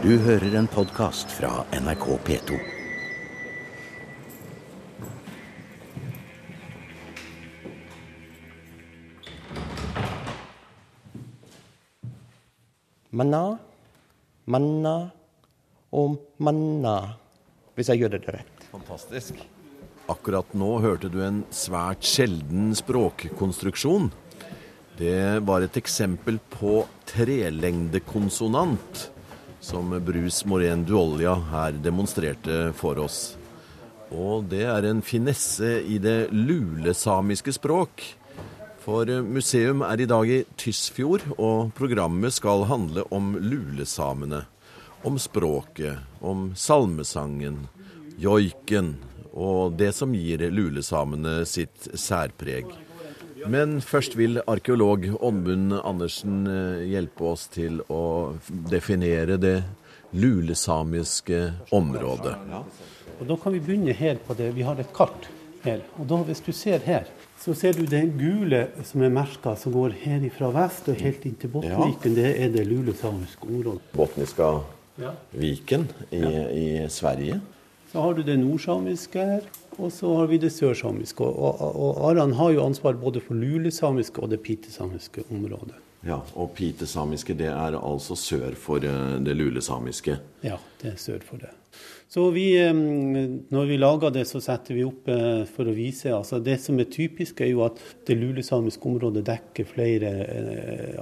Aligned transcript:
Du 0.00 0.14
hører 0.16 0.54
en 0.56 0.64
podkast 0.64 1.28
fra 1.36 1.50
NRK 1.76 2.04
P2. 2.24 2.56
Manna, 13.12 13.42
manna 14.48 14.94
og 15.92 16.16
manna. 16.40 16.96
Hvis 17.76 17.92
jeg 17.92 18.00
gjør 18.00 18.16
det 18.16 18.24
rett. 18.38 18.66
Fantastisk. 18.72 19.36
Akkurat 20.08 20.56
nå 20.56 20.80
hørte 20.80 21.12
du 21.12 21.20
en 21.20 21.44
svært 21.52 22.08
sjelden 22.08 22.72
språkkonstruksjon. 22.72 24.08
Det 24.96 25.44
var 25.44 25.60
et 25.60 25.76
eksempel 25.84 26.40
på 26.56 26.88
trelengdekonsonant 27.12 29.10
som 29.60 29.92
Bruce 30.04 30.48
Morén 30.48 30.84
Duolja 30.84 31.34
her 31.52 31.72
demonstrerte 31.72 32.72
for 32.76 32.98
oss. 32.98 33.36
Og 34.10 34.48
det 34.50 34.64
er 34.66 34.88
en 34.88 35.02
finesse 35.04 35.78
i 35.86 36.00
det 36.02 36.32
lulesamiske 36.34 37.54
språk. 37.54 38.02
For 38.80 39.06
museum 39.22 39.84
er 39.86 40.00
i 40.00 40.08
dag 40.08 40.30
i 40.32 40.40
Tysfjord, 40.58 41.22
og 41.36 41.70
programmet 41.76 42.34
skal 42.34 42.64
handle 42.66 43.04
om 43.12 43.36
lulesamene. 43.36 44.46
Om 45.04 45.20
språket, 45.20 46.00
om 46.20 46.50
salmesangen, 46.56 47.68
joiken 48.20 48.96
og 49.30 49.76
det 49.78 49.92
som 49.94 50.12
gir 50.16 50.42
lulesamene 50.50 51.44
sitt 51.48 51.92
særpreg. 51.94 52.66
Men 53.48 53.80
først 53.80 54.16
vil 54.18 54.40
arkeolog 54.46 55.06
Oddmund 55.20 55.72
Andersen 55.84 56.46
eh, 56.46 56.82
hjelpe 56.90 57.24
oss 57.32 57.46
til 57.52 57.80
å 57.88 58.02
definere 58.70 59.38
det 59.40 59.62
lulesamiske 60.12 61.40
området. 61.72 62.34
Og 63.20 63.26
Da 63.28 63.36
kan 63.36 63.52
vi 63.52 63.60
begynne 63.60 63.92
her 63.96 64.16
på 64.26 64.34
det. 64.36 64.50
Vi 64.56 64.62
har 64.66 64.78
et 64.80 64.92
kart 64.96 65.28
her. 65.64 65.82
Og 65.98 66.06
da, 66.08 66.16
Hvis 66.24 66.40
du 66.44 66.52
ser 66.52 66.80
her, 66.84 67.04
så 67.40 67.54
ser 67.56 67.72
du 67.76 67.86
den 67.88 68.12
gule 68.18 68.66
som 68.84 69.02
er 69.02 69.12
merka, 69.12 69.54
som 69.56 69.72
går 69.72 69.94
her 70.02 70.26
fra 70.36 70.50
vest 70.52 70.88
og 70.88 71.00
helt 71.00 71.24
inn 71.28 71.36
til 71.40 71.52
Bottenviken. 71.52 72.14
Det 72.16 72.34
er 72.36 72.52
det 72.52 72.66
lulesamiske 72.68 73.46
området. 73.48 73.82
Botniska 73.96 74.60
Ja. 75.00 75.14
viken 75.32 75.86
i, 76.12 76.20
i 76.20 76.88
Sverige. 76.92 77.40
Så 77.90 78.00
har 78.00 78.14
du 78.14 78.22
det 78.22 78.36
nordsamiske 78.38 79.22
her, 79.32 79.46
og 79.76 79.90
så 79.92 80.12
har 80.20 80.28
vi 80.30 80.38
det 80.38 80.52
sørsamiske. 80.54 81.26
Og, 81.26 81.62
og, 81.66 82.02
Aran 82.10 82.36
har 82.38 82.52
jo 82.54 82.64
ansvar 82.64 82.98
både 83.00 83.22
for 83.24 83.34
lulesamiske 83.34 84.22
og 84.22 84.30
det 84.30 84.42
pitesamiske 84.46 85.26
området. 85.30 85.74
Ja, 86.06 86.20
Og 86.34 86.54
pitesamiske 86.56 87.34
det 87.36 87.50
er 87.50 87.76
altså 87.76 88.16
sør 88.16 88.54
for 88.56 88.80
eh, 88.86 89.16
det 89.20 89.34
lulesamiske. 89.36 90.14
Ja, 90.46 90.56
det 90.80 90.94
er 90.94 90.96
sør 90.96 91.18
for 91.26 91.42
det. 91.42 91.50
Så 92.08 92.24
vi, 92.30 92.46
eh, 92.62 92.72
når 92.72 93.66
vi 93.68 93.76
lager 93.76 94.14
det, 94.14 94.24
så 94.30 94.40
setter 94.40 94.78
vi 94.78 94.86
opp 94.86 95.10
eh, 95.10 95.42
for 95.50 95.68
å 95.68 95.74
vise 95.76 96.14
altså 96.14 96.40
Det 96.40 96.56
som 96.62 96.78
er 96.80 96.88
typisk, 96.88 97.42
er 97.42 97.52
jo 97.52 97.66
at 97.66 97.82
det 98.06 98.16
lulesamiske 98.22 98.86
området 98.86 99.26
dekker 99.26 99.68
flere, 99.68 100.14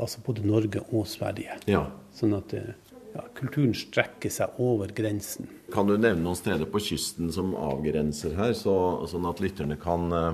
altså 0.01 0.25
både 0.25 0.49
Norge 0.49 0.83
og 0.89 1.07
Sverige. 1.07 1.61
Ja. 1.71 1.85
Sånn 2.17 2.35
at 2.35 2.57
eh, 2.57 2.75
ja, 3.19 3.25
kulturen 3.35 3.75
strekker 3.77 4.33
seg 4.33 4.59
over 4.63 4.93
grensen. 4.95 5.49
Kan 5.75 5.91
du 5.91 5.97
nevne 5.97 6.23
noen 6.23 6.39
steder 6.39 6.69
på 6.71 6.83
kysten 6.83 7.33
som 7.35 7.55
avgrenser 7.59 8.37
her, 8.39 8.55
så, 8.57 8.75
sånn 9.11 9.27
at 9.29 9.43
lytterne 9.43 9.79
kan 9.81 10.13
eh, 10.15 10.31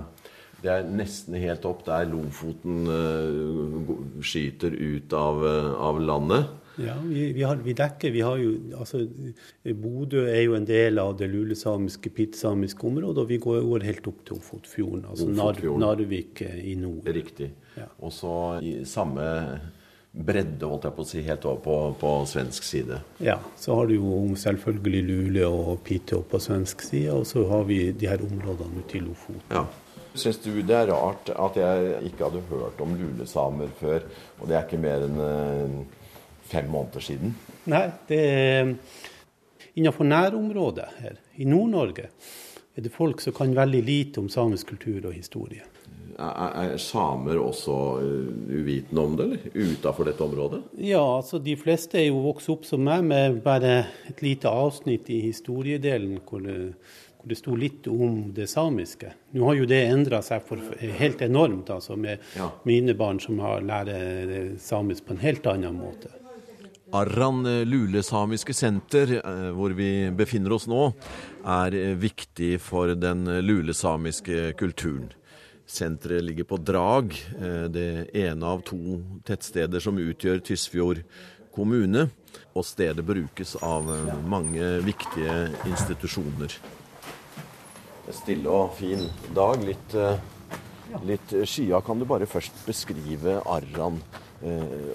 Det 0.65 0.73
er 0.73 0.87
nesten 0.89 1.37
helt 1.37 1.65
opp 1.69 1.83
der 1.85 2.07
Lofoten 2.09 2.87
eh, 2.89 4.21
skyter 4.25 4.73
ut 4.73 5.13
av, 5.13 5.43
eh, 5.45 5.73
av 5.89 6.01
landet. 6.01 6.53
Ja, 6.81 6.97
vi, 7.05 7.29
vi, 7.37 7.43
har, 7.47 7.61
vi 7.63 7.75
dekker 7.77 8.11
vi 8.11 8.23
har 8.25 8.41
jo, 8.41 8.55
altså, 8.81 9.05
Bodø 9.79 10.25
er 10.27 10.41
jo 10.43 10.57
en 10.57 10.67
del 10.67 10.99
av 10.99 11.13
det 11.21 11.29
lulesamiske, 11.31 12.11
pittsamiske 12.17 12.89
området, 12.89 13.23
og 13.23 13.31
vi 13.31 13.39
går, 13.45 13.61
går 13.69 13.87
helt 13.87 14.09
opp 14.11 14.25
til 14.27 14.41
Ofotfjorden. 14.41 15.05
Altså 15.13 15.29
Ofotfjorden. 15.31 15.85
Narvik 15.85 16.43
i 16.43 16.75
nord. 16.81 17.07
Riktig. 17.15 17.53
Ja. 17.79 17.87
Og 18.03 18.11
så 18.17 18.35
i 18.65 18.81
samme 18.89 19.29
bredde, 20.15 20.67
holdt 20.71 20.87
jeg 20.87 20.95
på 20.95 21.03
å 21.03 21.09
si, 21.09 21.23
helt 21.27 21.47
over 21.49 21.63
på, 21.65 21.77
på 21.99 22.11
svensk 22.31 22.67
side. 22.67 23.01
Ja, 23.25 23.41
så 23.59 23.75
har 23.79 23.89
du 23.91 23.97
jo 23.97 24.19
selvfølgelig 24.39 25.01
Lule 25.09 25.49
og 25.51 25.81
Piteå 25.87 26.23
på 26.31 26.39
svensk 26.43 26.85
side, 26.87 27.17
og 27.17 27.27
så 27.27 27.43
har 27.51 27.67
vi 27.67 27.89
de 27.91 28.11
her 28.11 28.23
områdene 28.23 28.85
ute 28.85 29.01
i 29.01 29.03
Lofoten. 29.03 29.51
Ja. 29.51 29.65
Syns 30.15 30.39
du 30.45 30.53
det 30.63 30.77
er 30.79 30.93
rart 30.93 31.33
at 31.35 31.57
jeg 31.59 31.97
ikke 32.07 32.29
hadde 32.29 32.45
hørt 32.47 32.79
om 32.85 32.93
lulesamer 32.95 33.73
før, 33.81 34.05
og 34.39 34.47
det 34.47 34.55
er 34.55 34.63
ikke 34.63 34.79
mer 34.79 35.09
enn 35.09 35.19
eh, 35.25 36.05
fem 36.53 36.71
måneder 36.71 37.03
siden? 37.03 37.35
Nei, 37.73 37.89
det 38.07 38.21
er 38.23 38.71
innenfor 39.75 40.07
nærområdet 40.07 40.87
her, 41.01 41.19
i 41.43 41.49
Nord-Norge, 41.51 42.07
er 42.75 42.87
det 42.87 42.95
folk 42.95 43.23
som 43.23 43.35
kan 43.35 43.55
veldig 43.55 43.83
lite 43.83 44.23
om 44.23 44.31
samisk 44.31 44.71
kultur 44.71 45.11
og 45.11 45.19
historie. 45.19 45.67
Er, 46.19 46.51
er 46.75 46.77
samer 46.79 47.39
også 47.43 47.75
uh, 48.01 48.35
uvitende 48.55 49.03
om 49.03 49.17
det, 49.19 49.25
eller? 49.25 49.73
Utafor 49.75 50.07
dette 50.07 50.23
området? 50.25 50.61
Ja, 50.79 51.03
altså 51.17 51.41
de 51.43 51.57
fleste 51.59 51.99
er 51.99 52.09
jo 52.11 52.21
vokst 52.25 52.51
opp 52.55 52.65
som 52.69 52.85
meg 52.87 53.03
med 53.09 53.41
bare 53.45 53.87
et 54.11 54.23
lite 54.23 54.51
avsnitt 54.51 55.11
i 55.11 55.21
historiedelen 55.27 56.21
hvor 56.29 56.45
det, 56.45 56.59
hvor 57.19 57.33
det 57.33 57.39
sto 57.41 57.57
litt 57.59 57.89
om 57.91 58.29
det 58.37 58.47
samiske. 58.53 59.11
Nå 59.35 59.49
har 59.49 59.59
jo 59.59 59.67
det 59.71 59.81
endra 59.91 60.21
seg 60.23 60.45
for, 60.47 60.61
helt 61.01 61.23
enormt, 61.27 61.71
altså 61.75 61.97
med 61.99 62.19
Ja. 62.37 62.51
mine 62.65 62.95
barn 62.95 63.19
som 63.21 63.39
har 63.43 63.65
lærer 63.65 64.55
samisk 64.61 65.07
på 65.09 65.17
en 65.17 65.25
helt 65.25 65.47
annen 65.51 65.75
måte. 65.81 66.13
Arran 66.95 67.41
eh, 67.47 67.65
lulesamiske 67.67 68.55
senter, 68.55 69.17
eh, 69.19 69.51
hvor 69.57 69.73
vi 69.75 70.11
befinner 70.15 70.53
oss 70.55 70.69
nå, 70.71 70.93
er 71.43 71.75
eh, 71.75 71.95
viktig 71.99 72.61
for 72.63 72.93
den 72.95 73.27
eh, 73.27 73.41
lulesamiske 73.43 74.53
kulturen. 74.61 75.09
Senteret 75.67 76.25
ligger 76.25 76.45
på 76.45 76.57
Drag, 76.57 77.15
eh, 77.41 77.65
det 77.73 78.11
ene 78.13 78.47
av 78.47 78.61
to 78.69 79.01
tettsteder 79.25 79.81
som 79.81 79.97
utgjør 79.97 80.43
Tysfjord 80.45 81.01
kommune. 81.55 82.11
Og 82.53 82.67
stedet 82.69 83.05
brukes 83.07 83.55
av 83.65 83.89
eh, 83.89 84.11
mange 84.29 84.67
viktige 84.85 85.39
institusjoner. 85.65 86.59
Stille 88.13 88.53
og 88.53 88.77
fin 88.77 89.07
dag. 89.33 89.65
Litt, 89.65 89.97
eh, 89.97 91.01
litt 91.09 91.33
skya. 91.49 91.81
Kan 91.81 91.99
du 92.03 92.05
bare 92.05 92.29
først 92.29 92.61
beskrive 92.69 93.41
Arran 93.49 94.03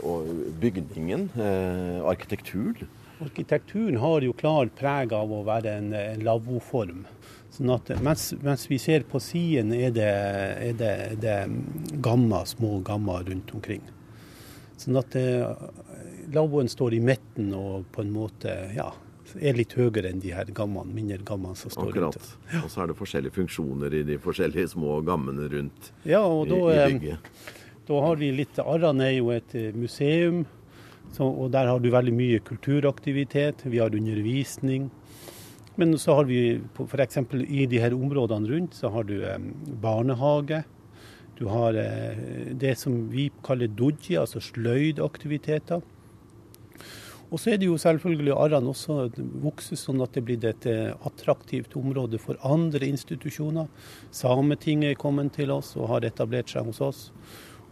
og 0.05 0.27
bygningen? 0.61 1.23
Arkitekturen? 2.05 2.85
Arkitekturen 3.25 3.97
har 3.97 4.21
jo 4.21 4.35
klart 4.37 4.75
preg 4.77 5.15
av 5.17 5.31
å 5.33 5.41
være 5.47 5.73
en 5.79 5.89
lavvoform. 6.21 7.07
Sånn 7.49 7.71
at 7.73 7.89
mens, 8.05 8.29
mens 8.45 8.67
vi 8.69 8.77
ser 8.81 9.03
på 9.09 9.19
siden, 9.23 9.73
er 9.73 9.91
det, 9.95 10.09
er 10.69 10.75
det, 10.79 10.91
er 11.09 11.15
det 11.19 11.37
gamma, 12.05 12.43
små 12.45 12.77
gamma 12.85 13.19
rundt 13.25 13.53
omkring. 13.57 13.81
Sånn 14.79 14.99
at 14.99 15.15
eh, 15.19 15.43
lavvoen 16.33 16.69
står 16.71 16.95
i 16.95 17.03
midten 17.03 17.53
og 17.57 17.89
på 17.91 18.05
en 18.05 18.13
måte 18.13 18.53
ja, 18.75 18.91
er 19.37 19.57
litt 19.57 19.73
høyere 19.77 20.11
enn 20.11 20.21
de 20.23 20.31
her 20.33 20.49
gammaene, 20.55 20.93
mindre 20.95 21.19
gammaene 21.25 21.57
som 21.59 21.73
står 21.73 21.91
Akkurat. 21.91 22.19
rundt. 22.19 22.61
Og 22.63 22.69
så 22.71 22.83
er 22.83 22.91
det 22.91 22.99
forskjellige 22.99 23.35
funksjoner 23.35 23.97
i 23.99 24.03
de 24.07 24.19
forskjellige 24.21 24.71
små 24.75 24.99
gammene 25.05 25.49
rundt 25.51 25.91
Ja, 26.07 26.23
og 26.23 26.47
i, 26.47 26.53
da, 26.53 26.61
i 26.61 26.77
eh, 26.77 26.93
bygget. 26.93 27.33
Da 27.89 27.99
har 28.05 28.21
vi 28.21 28.31
litt 28.37 28.61
Arran 28.61 29.01
er 29.01 29.15
jo 29.17 29.33
et 29.33 29.57
eh, 29.57 29.73
museum, 29.75 30.43
så, 31.15 31.25
og 31.25 31.49
der 31.53 31.65
har 31.65 31.81
du 31.81 31.89
veldig 31.89 32.13
mye 32.13 32.39
kulturaktivitet. 32.45 33.65
Vi 33.65 33.79
har 33.81 33.95
undervisning. 33.97 34.91
Men 35.79 35.95
så 36.01 36.17
har 36.17 36.27
vi 36.27 36.59
f.eks. 36.75 37.21
i 37.47 37.65
de 37.71 37.79
her 37.79 37.95
områdene 37.95 38.51
rundt, 38.51 38.75
så 38.75 38.91
har 38.91 39.07
du 39.07 39.15
eh, 39.23 39.39
barnehage. 39.79 40.63
Du 41.39 41.45
har 41.47 41.73
eh, 41.73 42.51
det 42.51 42.73
som 42.79 43.05
vi 43.09 43.29
kaller 43.43 43.71
doji, 43.71 44.17
altså 44.19 44.41
sløydaktiviteter. 44.43 45.79
Og 47.29 47.39
så 47.39 47.53
er 47.53 47.61
det 47.61 47.69
jo 47.69 47.77
selvfølgelig 47.79 48.33
arrene 48.35 48.73
også 48.73 49.05
vokser 49.45 49.79
sånn 49.79 50.01
at 50.03 50.17
det 50.17 50.25
blir 50.27 50.43
et 50.49 50.67
eh, 50.67 50.91
attraktivt 51.07 51.77
område 51.79 52.19
for 52.19 52.41
andre 52.43 52.89
institusjoner. 52.89 53.69
Sametinget 54.11 54.97
er 54.97 54.99
kommet 54.99 55.31
til 55.37 55.53
oss 55.55 55.75
og 55.79 55.87
har 55.93 56.09
etablert 56.09 56.51
seg 56.51 56.67
hos 56.67 56.83
oss. 56.83 57.05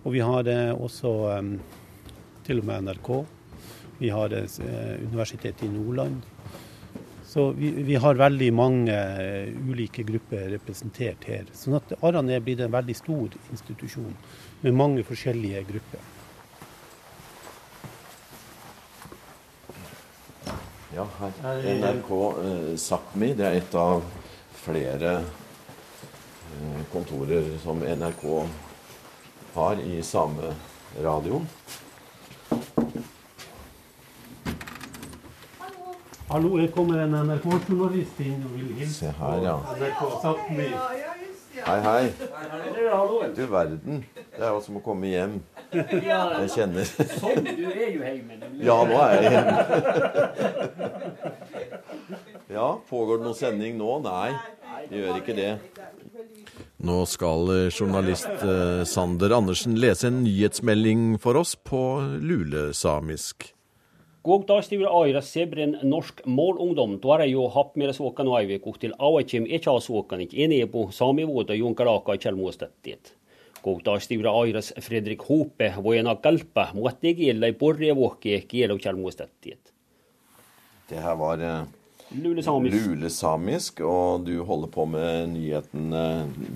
Og 0.06 0.16
vi 0.16 0.24
har 0.24 0.48
eh, 0.48 0.72
også 0.72 1.12
til 2.48 2.64
og 2.64 2.72
med 2.72 2.88
NRK. 2.88 3.12
Vi 4.00 4.14
har 4.14 4.32
Universitetet 4.32 5.68
i 5.68 5.74
Nordland. 5.74 6.37
Så 7.38 7.52
vi, 7.52 7.70
vi 7.70 7.96
har 7.96 8.16
veldig 8.18 8.48
mange 8.54 8.94
eh, 8.98 9.50
ulike 9.70 10.02
grupper 10.02 10.48
representert 10.56 11.28
her. 11.30 11.44
Sånn 11.54 11.76
at 11.78 11.92
Arran 12.02 12.32
er 12.34 12.42
blitt 12.42 12.64
en 12.66 12.72
veldig 12.74 12.96
stor 12.98 13.36
institusjon 13.54 14.16
med 14.64 14.74
mange 14.74 15.04
forskjellige 15.06 15.62
grupper. 15.68 16.02
Ja, 20.96 21.06
her. 21.20 21.38
NRK 21.78 22.10
eh, 22.42 22.74
Sápmi, 22.82 23.30
det 23.38 23.46
er 23.52 23.60
et 23.60 23.78
av 23.78 24.02
flere 24.64 25.14
eh, 25.22 26.84
kontorer 26.90 27.54
som 27.62 27.86
NRK 27.86 28.26
har 29.60 29.86
i 29.86 30.02
sameradioen. 30.02 31.46
Hallo, 36.38 36.58
her 36.62 36.68
kommer 36.70 37.00
en 37.02 37.16
NRK-journalist 37.18 38.20
inn 38.22 38.44
og 38.46 38.52
vil 38.54 38.68
hilse 38.78 39.08
Se 39.08 39.14
her, 39.18 39.38
ja. 39.42 39.56
på 39.58 39.72
NRK. 39.80 40.36
Hei, 41.66 41.78
hei. 41.82 42.04
Du 43.34 43.42
verden. 43.50 44.04
Det 44.36 44.44
er 44.46 44.52
jo 44.54 44.60
som 44.62 44.78
å 44.78 44.82
komme 44.86 45.10
hjem. 45.10 45.34
Jeg 45.74 46.52
kjenner 46.54 46.86
Sånn, 46.86 47.42
du 47.42 47.64
er 47.72 47.90
jo 47.90 48.04
hjemme. 48.06 48.38
Ja, 48.62 48.78
nå 48.86 49.02
er 49.08 49.16
jeg 49.16 49.34
hjemme. 49.34 49.58
Ja, 52.54 52.70
pågår 52.86 53.18
det 53.18 53.30
noen 53.32 53.42
sending 53.42 53.82
nå? 53.82 53.98
Nei, 54.06 54.30
det 54.94 55.02
gjør 55.08 55.18
ikke 55.24 55.40
det. 55.42 55.52
Nå 56.86 57.02
skal 57.10 57.50
eh, 57.56 57.74
journalist 57.74 58.30
eh, 58.46 58.86
Sander 58.86 59.34
Andersen 59.42 59.82
lese 59.82 60.14
en 60.14 60.22
nyhetsmelding 60.22 61.16
for 61.18 61.42
oss 61.42 61.58
på 61.58 61.88
lulesamisk. 62.22 63.57
Kuoktaastivilla 64.28 64.90
aira 64.92 65.22
sebren 65.24 65.78
norsk 65.88 66.18
målungdom 66.28 66.98
tuare 67.00 67.26
jo 67.32 67.46
happmira 67.48 67.94
suokkan 67.96 68.28
aiviku 68.36 68.74
til 68.80 68.92
auachem 69.00 69.46
echa 69.58 69.76
suokkanit 69.80 70.34
enepu 70.36 70.82
saamivuota 70.92 71.56
junkalaka 71.56 72.18
chalmuostattiet. 72.18 73.14
Kuoktaastivilla 73.62 74.34
airas 74.42 74.74
Fredrik 74.82 75.24
Hope 75.30 75.70
voina 75.84 76.16
kalpa 76.16 76.68
muatte 76.74 77.14
kielai 77.14 77.54
porrevuokki 77.54 78.42
kielo 78.48 78.78
chalmuostattiet. 78.78 79.74
Det 80.90 81.00
her 81.00 81.16
var 81.16 81.40
eh, 81.40 81.64
Lulesamisk. 82.16 82.76
lulesamisk, 82.88 83.82
og 83.84 84.24
du 84.24 84.38
holder 84.48 84.70
på 84.72 84.86
med 84.88 85.34
nyheten 85.34 85.92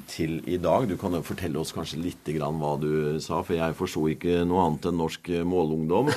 til 0.08 0.38
i 0.48 0.56
dag. 0.62 0.88
Du 0.88 0.96
kan 1.00 1.18
fortelle 1.28 1.60
oss 1.60 1.74
kanskje 1.76 2.00
litt 2.00 2.32
grann 2.38 2.62
hva 2.62 2.78
du 2.80 3.20
sa, 3.20 3.42
for 3.44 3.58
jeg 3.58 3.76
forsto 3.76 4.06
ikke 4.14 4.46
noe 4.48 4.64
annet 4.64 4.88
enn 4.88 5.00
norsk 5.02 5.28
målungdom. 5.44 6.12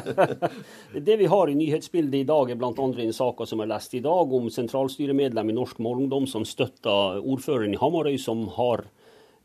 Det 1.08 1.16
vi 1.16 1.30
har 1.32 1.48
i 1.48 1.56
nyhetsbildet 1.56 2.20
i 2.20 2.28
dag, 2.28 2.52
er 2.52 2.60
bl.a. 2.60 2.72
en 2.76 3.16
sak 3.16 3.40
som 3.48 3.64
er 3.64 3.72
lest 3.72 3.96
i 3.96 4.04
dag, 4.04 4.36
om 4.36 4.50
sentralstyremedlem 4.52 5.48
i 5.48 5.56
Norsk 5.56 5.80
Målungdom 5.80 6.28
som 6.28 6.44
støtter 6.44 7.22
ordføreren 7.24 7.72
i 7.72 7.80
Hamarøy, 7.80 8.18
som 8.20 8.44
har 8.58 8.84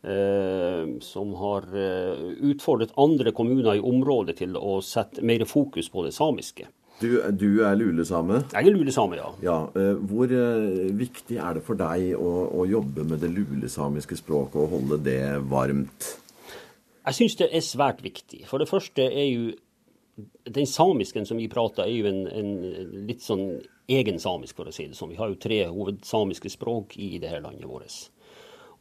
eh, 0.02 0.84
som 1.00 1.34
har 1.40 1.68
eh, 1.72 2.24
utfordret 2.50 2.92
andre 2.96 3.32
kommuner 3.32 3.78
i 3.78 3.84
området 3.84 4.38
til 4.42 4.56
å 4.58 4.78
sette 4.84 5.24
mer 5.24 5.44
fokus 5.48 5.88
på 5.92 6.04
det 6.06 6.14
samiske. 6.16 6.68
Du, 6.98 7.12
du 7.30 7.60
er 7.62 7.76
lulesame. 7.78 8.40
Jeg 8.50 8.66
er 8.66 8.74
lulesame, 8.74 9.18
ja. 9.20 9.28
Ja, 9.42 9.58
eh, 9.78 9.94
Hvor 10.10 10.32
eh, 10.34 10.88
viktig 10.98 11.38
er 11.38 11.58
det 11.58 11.62
for 11.66 11.78
deg 11.78 12.16
å, 12.18 12.32
å 12.58 12.66
jobbe 12.66 13.06
med 13.06 13.22
det 13.22 13.30
lulesamiske 13.36 14.18
språket 14.18 14.58
og 14.64 14.72
holde 14.74 14.98
det 15.06 15.22
varmt? 15.46 16.10
Jeg 17.06 17.16
syns 17.16 17.38
det 17.38 17.48
er 17.54 17.64
svært 17.64 18.02
viktig. 18.04 18.42
For 18.50 18.60
det 18.60 18.68
første 18.68 19.06
er 19.06 19.28
jo 19.30 19.52
den 20.50 20.66
samisken 20.66 21.26
som 21.28 21.38
vi 21.38 21.46
prater, 21.48 21.86
er 21.86 21.94
jo 21.94 22.10
en, 22.10 22.24
en 22.26 23.04
litt 23.06 23.22
sånn 23.22 23.60
egen 23.88 24.18
samisk, 24.20 24.58
for 24.58 24.68
å 24.68 24.74
si 24.74 24.88
det 24.88 24.98
sånn. 24.98 25.14
Vi 25.14 25.20
har 25.20 25.30
jo 25.30 25.38
tre 25.40 25.62
hovedsamiske 25.70 26.50
språk 26.52 26.98
i 26.98 27.14
det 27.22 27.30
her 27.30 27.44
landet 27.44 27.68
vårt. 27.70 27.94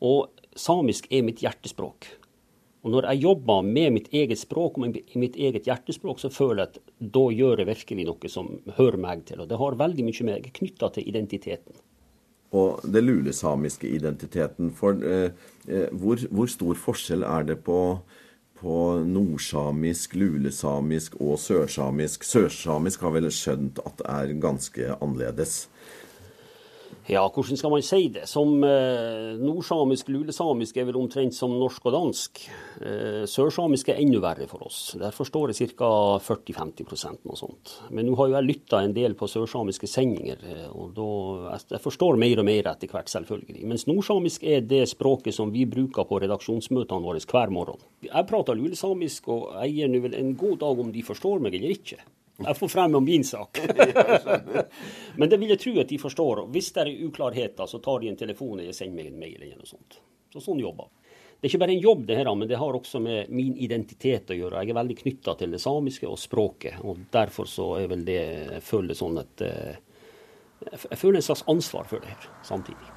Og 0.04 0.34
samisk 0.58 1.08
er 1.14 1.26
mitt 1.26 1.44
hjertespråk. 1.46 2.10
Og 2.88 2.94
når 2.94 3.10
jeg 3.10 3.20
jobber 3.26 3.66
med 3.68 3.92
mitt 3.98 4.06
eget 4.16 4.40
språk 4.40 4.78
og 4.80 4.94
mitt 5.20 5.36
eget 5.36 5.66
hjertespråk, 5.68 6.22
så 6.24 6.30
føler 6.32 6.62
jeg 6.62 6.70
at 6.70 6.94
da 7.18 7.24
gjør 7.36 7.60
jeg 7.60 7.68
virkelig 7.68 8.06
noe 8.08 8.30
som 8.32 8.54
hører 8.78 9.02
meg 9.04 9.26
til. 9.28 9.42
Og 9.44 9.50
det 9.50 9.58
har 9.60 9.76
veldig 9.82 10.06
mye 10.08 10.28
med 10.30 10.48
knytta 10.56 10.88
til 10.96 11.10
identiteten. 11.12 11.82
Og 12.56 12.80
det 12.88 13.02
lulesamiske 13.04 13.92
identiteten, 13.92 14.72
for 14.72 15.04
eh, 15.04 15.36
eh, 15.68 15.92
hvor, 15.92 16.24
hvor 16.32 16.48
stor 16.48 16.80
forskjell 16.80 17.28
er 17.28 17.50
det 17.50 17.58
på, 17.68 17.82
på 18.62 18.78
nordsamisk, 19.04 20.16
lulesamisk 20.16 21.20
og 21.20 21.36
sørsamisk? 21.44 22.24
Sørsamisk 22.24 23.04
har 23.04 23.18
vel 23.18 23.28
skjønt 23.36 23.84
at 23.84 24.00
det 24.00 24.08
er 24.16 24.36
ganske 24.48 24.94
annerledes. 24.96 25.66
Ja, 27.08 27.22
hvordan 27.32 27.56
skal 27.56 27.72
man 27.72 27.84
si 27.88 28.10
det? 28.12 28.26
Som 28.28 28.58
eh, 28.68 29.38
nordsamisk, 29.40 30.10
lulesamisk 30.12 30.76
er 30.76 30.90
vel 30.90 30.98
omtrent 31.00 31.36
som 31.38 31.54
norsk 31.56 31.86
og 31.88 31.94
dansk. 31.96 32.42
Eh, 32.84 33.22
sørsamisk 33.32 33.94
er 33.94 34.02
enda 34.04 34.20
verre 34.26 34.48
for 34.52 34.66
oss. 34.68 34.82
Der 35.00 35.16
forstår 35.16 35.54
jeg 35.54 35.72
ca. 35.80 35.88
40-50% 36.26 37.24
noe 37.30 37.40
sånt. 37.40 37.78
Men 37.96 38.10
nå 38.10 38.18
har 38.20 38.28
jo 38.28 38.36
jeg 38.36 38.48
lytta 38.50 38.82
en 38.84 38.96
del 38.98 39.16
på 39.16 39.30
sørsamiske 39.32 39.88
sendinger, 39.88 40.44
eh, 40.52 40.68
og 40.68 40.92
da, 40.98 41.08
jeg, 41.54 41.70
jeg 41.78 41.86
forstår 41.86 42.20
mer 42.20 42.44
og 42.44 42.50
mer 42.50 42.72
etter 42.74 42.92
hvert, 42.92 43.14
selvfølgelig. 43.16 43.64
Mens 43.72 43.88
nordsamisk 43.88 44.44
er 44.44 44.68
det 44.68 44.84
språket 44.92 45.40
som 45.40 45.56
vi 45.56 45.64
bruker 45.64 46.10
på 46.12 46.20
redaksjonsmøtene 46.26 47.08
våre 47.08 47.24
hver 47.24 47.56
morgen. 47.56 47.88
Jeg 48.04 48.28
prater 48.28 48.60
lulesamisk, 48.60 49.32
og 49.32 49.56
jeg 49.62 49.78
gir 49.80 49.96
nå 49.96 50.04
vel 50.04 50.20
en 50.20 50.36
god 50.36 50.60
dag 50.68 50.84
om 50.84 50.92
de 50.92 51.08
forstår 51.08 51.40
meg 51.40 51.56
eller 51.56 51.80
ikke. 51.80 52.04
Jeg 52.38 52.58
får 52.58 52.70
frem 52.70 52.96
om 52.96 53.06
min 53.06 53.24
sak. 53.24 53.60
Men 55.18 55.30
det 55.30 55.40
vil 55.42 55.56
jeg 55.56 55.62
tro 55.62 55.74
at 55.82 55.90
de 55.90 55.98
forstår. 55.98 56.44
Hvis 56.54 56.70
det 56.76 56.84
er 56.84 57.06
uklarheter, 57.08 57.66
så 57.66 57.80
tar 57.82 58.04
de 58.04 58.12
en 58.12 58.20
telefon 58.20 58.60
eller 58.60 58.76
sender 58.78 59.00
meg 59.00 59.10
en 59.10 59.20
mail 59.24 59.40
eller 59.42 59.58
noe 59.58 59.70
sånt. 59.70 59.98
Så 60.34 60.44
sånn 60.44 60.60
jobber 60.60 60.90
Det 61.40 61.48
er 61.48 61.50
ikke 61.50 61.62
bare 61.64 61.74
en 61.74 61.82
jobb, 61.82 62.04
det 62.06 62.18
her, 62.20 62.30
men 62.36 62.50
det 62.50 62.60
har 62.62 62.78
også 62.78 63.00
med 63.02 63.32
min 63.34 63.56
identitet 63.58 64.30
å 64.34 64.38
gjøre. 64.38 64.62
Jeg 64.62 64.74
er 64.74 64.80
veldig 64.82 65.00
knytta 65.02 65.38
til 65.40 65.56
det 65.56 65.62
samiske 65.64 66.10
og 66.10 66.20
språket, 66.22 66.78
og 66.84 67.08
derfor 67.14 67.50
så 67.50 67.72
er 67.82 67.90
vel 67.94 68.06
det 68.06 68.22
Jeg 68.22 68.62
føler 68.66 68.98
sånn 68.98 69.18
at 69.22 69.46
eh, 69.46 69.82
Jeg 70.74 71.02
føler 71.02 71.22
en 71.22 71.28
slags 71.32 71.46
ansvar 71.48 71.90
for 71.90 72.06
det 72.06 72.14
her 72.14 72.30
samtidig. 72.46 72.94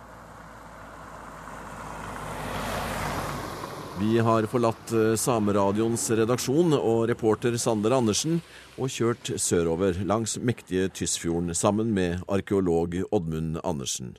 Vi 4.00 4.18
har 4.18 4.46
forlatt 4.48 4.92
eh, 4.96 5.14
Sameradioens 5.20 6.06
redaksjon 6.16 6.72
og 6.78 7.02
reporter 7.10 7.56
Sander 7.60 7.92
Andersen 7.92 8.38
og 8.80 8.88
kjørt 8.88 9.28
sørover 9.36 10.00
langs 10.08 10.38
mektige 10.40 10.88
Tysfjorden 10.96 11.52
sammen 11.54 11.92
med 11.94 12.24
arkeolog 12.32 12.96
Oddmund 13.12 13.60
Andersen. 13.62 14.14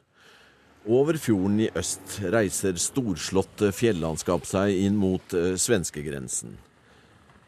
Over 0.86 1.18
fjorden 1.22 1.60
i 1.62 1.69
øst 1.78 2.19
reiser 2.34 2.78
storslåtte 2.81 3.69
fjellandskap 3.74 4.46
seg 4.50 4.78
inn 4.86 4.96
mot 5.02 5.34
eh, 5.38 5.54
svenskegrensen. 5.58 6.56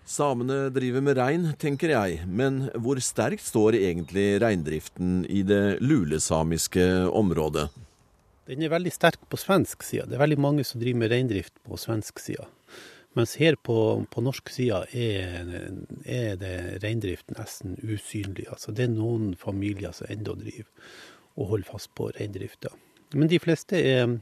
Samene 0.05 0.67
driver 0.73 1.01
med 1.05 1.17
rein, 1.17 1.47
tenker 1.57 1.93
jeg, 1.93 2.25
men 2.27 2.67
hvor 2.75 2.99
sterkt 3.01 3.45
står 3.45 3.77
egentlig 3.79 4.41
reindriften 4.43 5.23
i 5.31 5.45
det 5.47 5.79
lulesamiske 5.81 7.07
området? 7.07 7.69
Den 8.49 8.65
er 8.65 8.73
veldig 8.73 8.91
sterk 8.91 9.21
på 9.31 9.39
svensk 9.39 9.85
side. 9.87 10.09
Det 10.11 10.17
er 10.17 10.25
veldig 10.25 10.41
mange 10.43 10.65
som 10.67 10.81
driver 10.81 11.05
med 11.05 11.13
reindrift 11.13 11.55
på 11.63 11.79
svensk 11.79 12.19
side. 12.19 12.43
Mens 13.17 13.35
her 13.37 13.57
på, 13.61 13.77
på 14.09 14.23
norsk 14.25 14.49
side 14.49 14.79
er, 14.97 15.51
er 16.05 16.39
det 16.41 16.55
reindrift 16.83 17.33
nesten 17.35 17.75
usynlig. 17.83 18.47
Altså 18.49 18.73
det 18.73 18.87
er 18.87 18.95
noen 18.95 19.33
familier 19.37 19.93
som 19.93 20.09
ennå 20.09 20.33
driver 20.39 20.95
og 21.37 21.53
holder 21.53 21.69
fast 21.75 21.93
på 21.97 22.09
reindrifta. 22.15 22.73
Men 23.13 23.29
de 23.29 23.37
fleste 23.41 23.77
er 23.77 24.15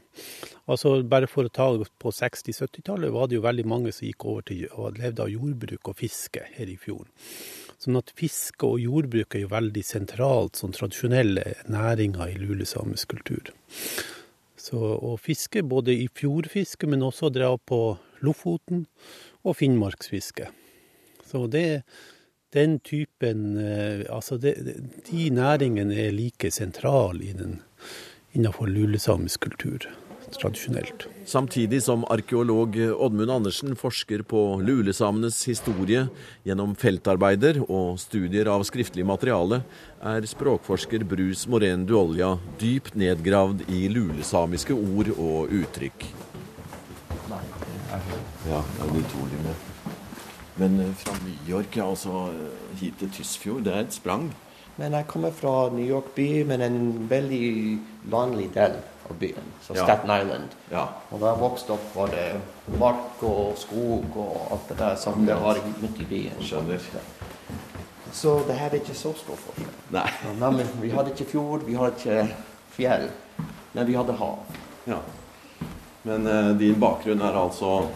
altså 0.67 0.97
Bare 1.07 1.29
for 1.31 1.47
å 1.47 1.53
ta 1.53 1.69
på 1.71 2.11
60-70-tallet 2.11 3.13
var 3.15 3.29
det 3.29 3.37
jo 3.39 3.45
veldig 3.45 3.65
mange 3.67 3.93
som 3.95 4.07
gikk 4.07 4.27
over 4.27 4.45
til 4.47 4.65
og 4.71 4.99
levde 4.99 5.23
av 5.23 5.31
jordbruk 5.31 5.91
og 5.91 5.99
fiske 5.99 6.43
her 6.57 6.71
i 6.71 6.77
fjorden. 6.79 7.11
Sånn 7.81 7.97
at 7.97 8.11
fiske 8.13 8.67
og 8.67 8.81
jordbruk 8.83 9.35
er 9.35 9.45
jo 9.45 9.51
veldig 9.51 9.83
sentralt 9.85 10.59
som 10.59 10.73
tradisjonelle 10.75 11.45
næringer 11.71 12.35
i 12.35 12.37
lulesamisk 12.37 13.15
kultur. 13.15 13.49
Så 14.61 14.77
å 14.77 15.15
fiske, 15.17 15.63
både 15.65 15.95
i 15.97 16.05
fjordfiske, 16.13 16.85
men 16.85 17.01
også 17.07 17.31
dra 17.33 17.55
på 17.57 17.81
Lofoten 18.21 18.85
og 19.43 19.57
Finnmarksfisket. 19.59 20.49
Så 21.25 21.47
det 21.47 21.83
den 22.51 22.79
typen 22.83 23.55
Altså, 24.11 24.37
det, 24.37 24.55
de 25.07 25.29
næringene 25.31 25.95
er 25.95 26.11
like 26.11 26.51
sentrale 26.51 27.31
innenfor 28.33 28.67
lulesamisk 28.67 29.47
kultur 29.47 29.87
tradisjonelt. 30.37 31.07
Samtidig 31.25 31.81
som 31.83 32.05
arkeolog 32.11 32.77
Oddmund 32.77 33.31
Andersen 33.31 33.75
forsker 33.75 34.23
på 34.27 34.61
lulesamenes 34.63 35.39
historie 35.47 36.05
gjennom 36.47 36.75
feltarbeider 36.79 37.61
og 37.67 37.99
studier 38.01 38.49
av 38.51 38.65
skriftlig 38.67 39.05
materiale, 39.07 39.61
er 40.01 40.27
språkforsker 40.27 41.05
Brus 41.07 41.47
Moren 41.51 41.85
Duolja 41.89 42.35
dypt 42.61 42.97
nedgravd 42.99 43.65
i 43.71 43.87
lulesamiske 43.91 44.75
ord 44.77 45.13
og 45.17 45.55
uttrykk. 45.61 46.30
Ja, 48.49 48.63
med. 49.43 49.55
Men 50.55 50.95
fra 50.95 51.13
New 51.23 51.49
York, 51.55 51.77
ja, 51.77 51.89
altså 51.89 52.33
hit 52.79 52.93
til 52.99 53.11
Tysfjord, 53.11 53.63
det 53.63 53.73
er 53.73 53.79
et 53.79 53.93
sprang. 53.93 54.33
Men 54.77 54.93
jeg 54.93 55.07
kommer 55.07 55.31
fra 55.31 55.69
New 55.69 55.85
York 55.85 56.15
by, 56.15 56.43
men 56.43 56.61
en 56.61 56.79
veldig 57.09 57.79
vanlig 58.09 58.49
del 58.53 58.79
av 59.09 59.15
byen. 59.19 59.51
Så 59.61 59.75
Ja. 59.75 59.83
Staten 59.83 60.09
Island. 60.21 60.49
Ja. 60.71 60.85
Og 61.11 61.19
da 61.19 61.25
jeg 61.25 61.39
vokste 61.39 61.73
opp, 61.73 61.95
var 61.95 62.07
det 62.07 62.41
mark 62.79 63.23
og 63.23 63.57
skog 63.57 64.17
og 64.17 64.47
alt 64.51 64.69
det 64.69 64.77
der 64.77 64.95
som 64.95 65.25
det 65.25 65.35
var 65.35 65.57
midt 65.81 66.01
i 66.01 66.05
byen. 66.05 66.41
Skjønner. 66.41 66.79
Så 68.13 68.43
det 68.47 68.55
her 68.55 68.69
er 68.69 68.79
ikke 68.81 68.95
så 68.95 69.13
stor 69.15 69.35
forskjell. 69.35 69.75
Nei. 69.91 70.09
Nei 70.39 70.65
vi 70.81 70.89
hadde 70.89 71.11
ikke 71.11 71.31
fjord, 71.31 71.63
vi 71.65 71.73
hadde 71.73 71.91
ikke 71.97 72.35
fjell, 72.71 73.09
men 73.73 73.87
vi 73.87 73.93
hadde 73.93 74.13
hav. 74.13 74.39
Ja. 74.87 74.97
Men 76.03 76.27
uh, 76.27 76.59
din 76.59 76.79
bakgrunn 76.79 77.21
er 77.21 77.37
altså 77.37 77.87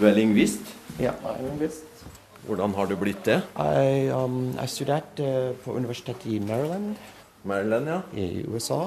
Du 0.00 0.06
er 0.08 0.14
lingvist? 0.16 0.64
Ja, 0.96 1.10
jeg 1.12 1.28
er 1.28 1.42
lingvist. 1.44 2.04
Hvordan 2.46 2.72
har 2.72 2.86
du 2.88 2.94
blitt 2.96 3.18
det? 3.26 3.34
Jeg, 3.52 4.04
um, 4.16 4.54
jeg 4.56 4.70
studerte 4.72 5.32
på 5.60 5.74
universitetet 5.76 6.24
i 6.32 6.38
Maryland 6.40 6.94
Maryland, 7.44 7.88
ja. 7.88 7.98
i 8.16 8.46
USA, 8.48 8.78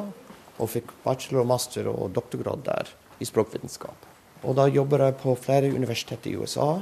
og 0.57 0.71
fikk 0.73 0.89
bachelor, 1.03 1.45
master 1.45 1.85
og 1.91 2.15
doktorgrad 2.15 2.63
der 2.65 2.89
i 3.21 3.27
språkvitenskap. 3.29 4.07
Og 4.41 4.57
da 4.57 4.65
jobber 4.73 5.03
jeg 5.05 5.15
på 5.21 5.35
flere 5.37 5.69
universiteter 5.75 6.31
i 6.31 6.33
USA, 6.41 6.79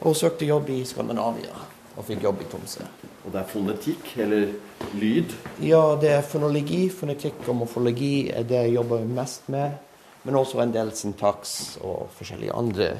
og 0.00 0.16
søkte 0.16 0.44
jobb 0.44 0.68
i 0.74 0.82
Skandinavia, 0.84 1.62
og 1.96 2.04
fikk 2.04 2.26
jobb 2.26 2.42
i 2.44 2.48
Tromsø. 2.52 2.84
Og 3.24 3.32
det 3.32 3.40
er 3.40 3.48
fonetikk, 3.48 4.10
eller 4.26 4.52
lyd. 5.00 5.32
Ja, 5.64 5.80
det 6.02 6.10
er 6.18 6.28
fonologi, 6.34 6.82
fonetikk 6.92 7.48
og 7.48 7.62
morfologi 7.62 8.28
er 8.28 8.44
det 8.44 8.60
jeg 8.66 8.76
jobber 8.76 9.08
mest 9.08 9.48
med. 9.48 9.80
Men 10.28 10.36
også 10.36 10.60
en 10.60 10.76
del 10.76 10.92
syntaks 10.92 11.78
og 11.80 12.10
forskjellige 12.18 12.52
andre 12.52 12.90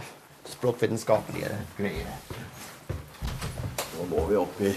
språkvitenskapelige 0.49 1.50
greier. 1.76 2.14
Nå 3.99 4.06
går 4.11 4.30
vi 4.30 4.38
opp 4.40 4.61
i 4.64 4.73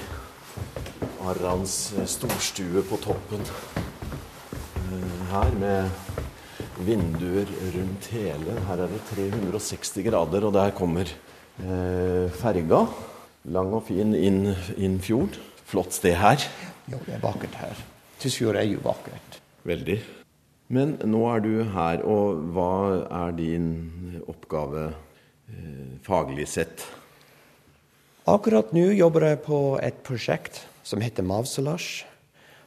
Arrans 1.24 1.76
eh, 1.98 2.08
storstue 2.10 2.84
på 2.90 3.00
toppen. 3.04 3.46
Eh, 4.84 5.22
Her 5.34 5.56
med 5.60 5.90
vinduer 6.84 7.48
rundt 7.76 8.10
hele. 8.14 8.58
Her 8.68 8.84
er 8.86 8.92
det 8.92 9.02
360 9.14 10.04
grader, 10.10 10.48
og 10.50 10.54
der 10.56 10.74
kommer 10.76 11.08
eh, 11.08 12.28
ferga. 12.42 12.84
Lang 13.54 13.74
og 13.76 13.86
fin 13.88 14.14
inn, 14.16 14.54
inn 14.78 15.00
fjord. 15.04 15.40
Flott 15.68 15.96
sted 15.96 16.16
her. 16.20 16.44
Jo, 16.92 17.00
det 17.08 17.16
er 17.18 17.24
vakkert 17.24 17.56
her. 17.62 17.80
Tysfjord 18.20 18.60
er 18.60 18.68
jo 18.68 18.84
vakkert. 18.84 19.40
Veldig. 19.68 19.98
Men 20.74 20.98
nå 21.08 21.24
er 21.32 21.42
du 21.44 21.54
her, 21.76 22.04
og 22.08 22.40
hva 22.56 22.70
er 23.24 23.34
din 23.38 23.68
oppgave 24.28 24.92
faglig 26.04 26.48
sett? 26.48 26.84
Akkurat 28.30 28.72
nå 28.72 28.86
jobber 28.96 29.26
jeg 29.28 29.42
på 29.44 29.60
et 29.84 29.98
prosjekt 30.08 30.62
som 30.88 31.04
heter 31.04 31.26
Mavselash. 31.28 32.06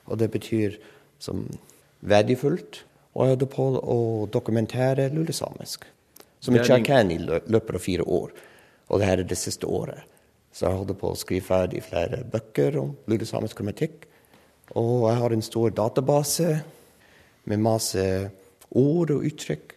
Og 0.06 0.20
det 0.20 0.28
betyr 0.34 0.76
som 1.18 1.46
verdifullt. 2.00 2.82
Og 3.16 3.24
jeg 3.24 3.36
holder 3.36 3.52
på 3.52 3.68
å 3.80 4.00
dokumentere 4.32 5.08
lulesamisk. 5.14 5.86
Som 6.40 6.54
i 6.54 6.60
ikke 6.60 6.76
jeg 6.76 6.86
kan 6.86 7.10
i 7.10 7.18
løpet 7.18 7.78
av 7.78 7.82
fire 7.82 8.04
år. 8.04 8.34
Og 8.92 9.00
det 9.00 9.08
her 9.08 9.22
er 9.22 9.28
det 9.28 9.38
siste 9.40 9.66
året. 9.66 10.04
Så 10.52 10.68
jeg 10.68 10.78
holder 10.78 10.98
på 11.00 11.12
å 11.12 11.18
skrive 11.18 11.48
ferdig 11.48 11.82
flere 11.84 12.22
bøker 12.32 12.76
om 12.80 12.92
lulesamisk 13.08 13.58
grammatikk. 13.58 14.04
Og 14.76 15.08
jeg 15.08 15.20
har 15.22 15.32
en 15.32 15.44
stor 15.44 15.72
database 15.72 16.50
med 17.48 17.64
masse 17.64 18.04
ord 18.76 19.12
og 19.14 19.24
uttrykk 19.28 19.75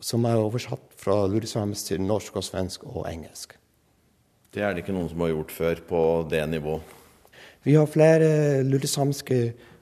som 0.00 0.26
er 0.28 0.38
oversatt 0.38 0.94
fra 0.98 1.24
lulesamisk 1.26 1.90
til 1.90 2.02
norsk 2.02 2.38
og 2.38 2.46
svensk 2.46 2.84
og 2.86 3.06
engelsk. 3.10 3.56
Det 4.54 4.62
er 4.62 4.72
det 4.72 4.84
ikke 4.84 4.94
noen 4.96 5.10
som 5.10 5.20
har 5.24 5.34
gjort 5.34 5.52
før 5.52 5.82
på 5.88 6.00
det 6.30 6.42
nivået? 6.48 6.96
Vi 7.66 7.74
har 7.74 7.90
flere 7.90 8.62
lulesamiske 8.64 9.38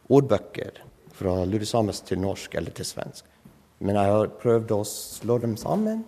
ordbøker 0.09 0.81
fra 1.17 1.45
lulesamisk 1.45 2.09
til 2.09 2.21
norsk 2.21 2.55
eller 2.59 2.75
til 2.75 2.89
svensk. 2.89 3.25
Men 3.79 3.99
jeg 3.99 4.13
har 4.13 4.33
prøvd 4.41 4.73
å 4.73 4.83
slå 4.89 5.37
dem 5.43 5.57
sammen 5.61 6.03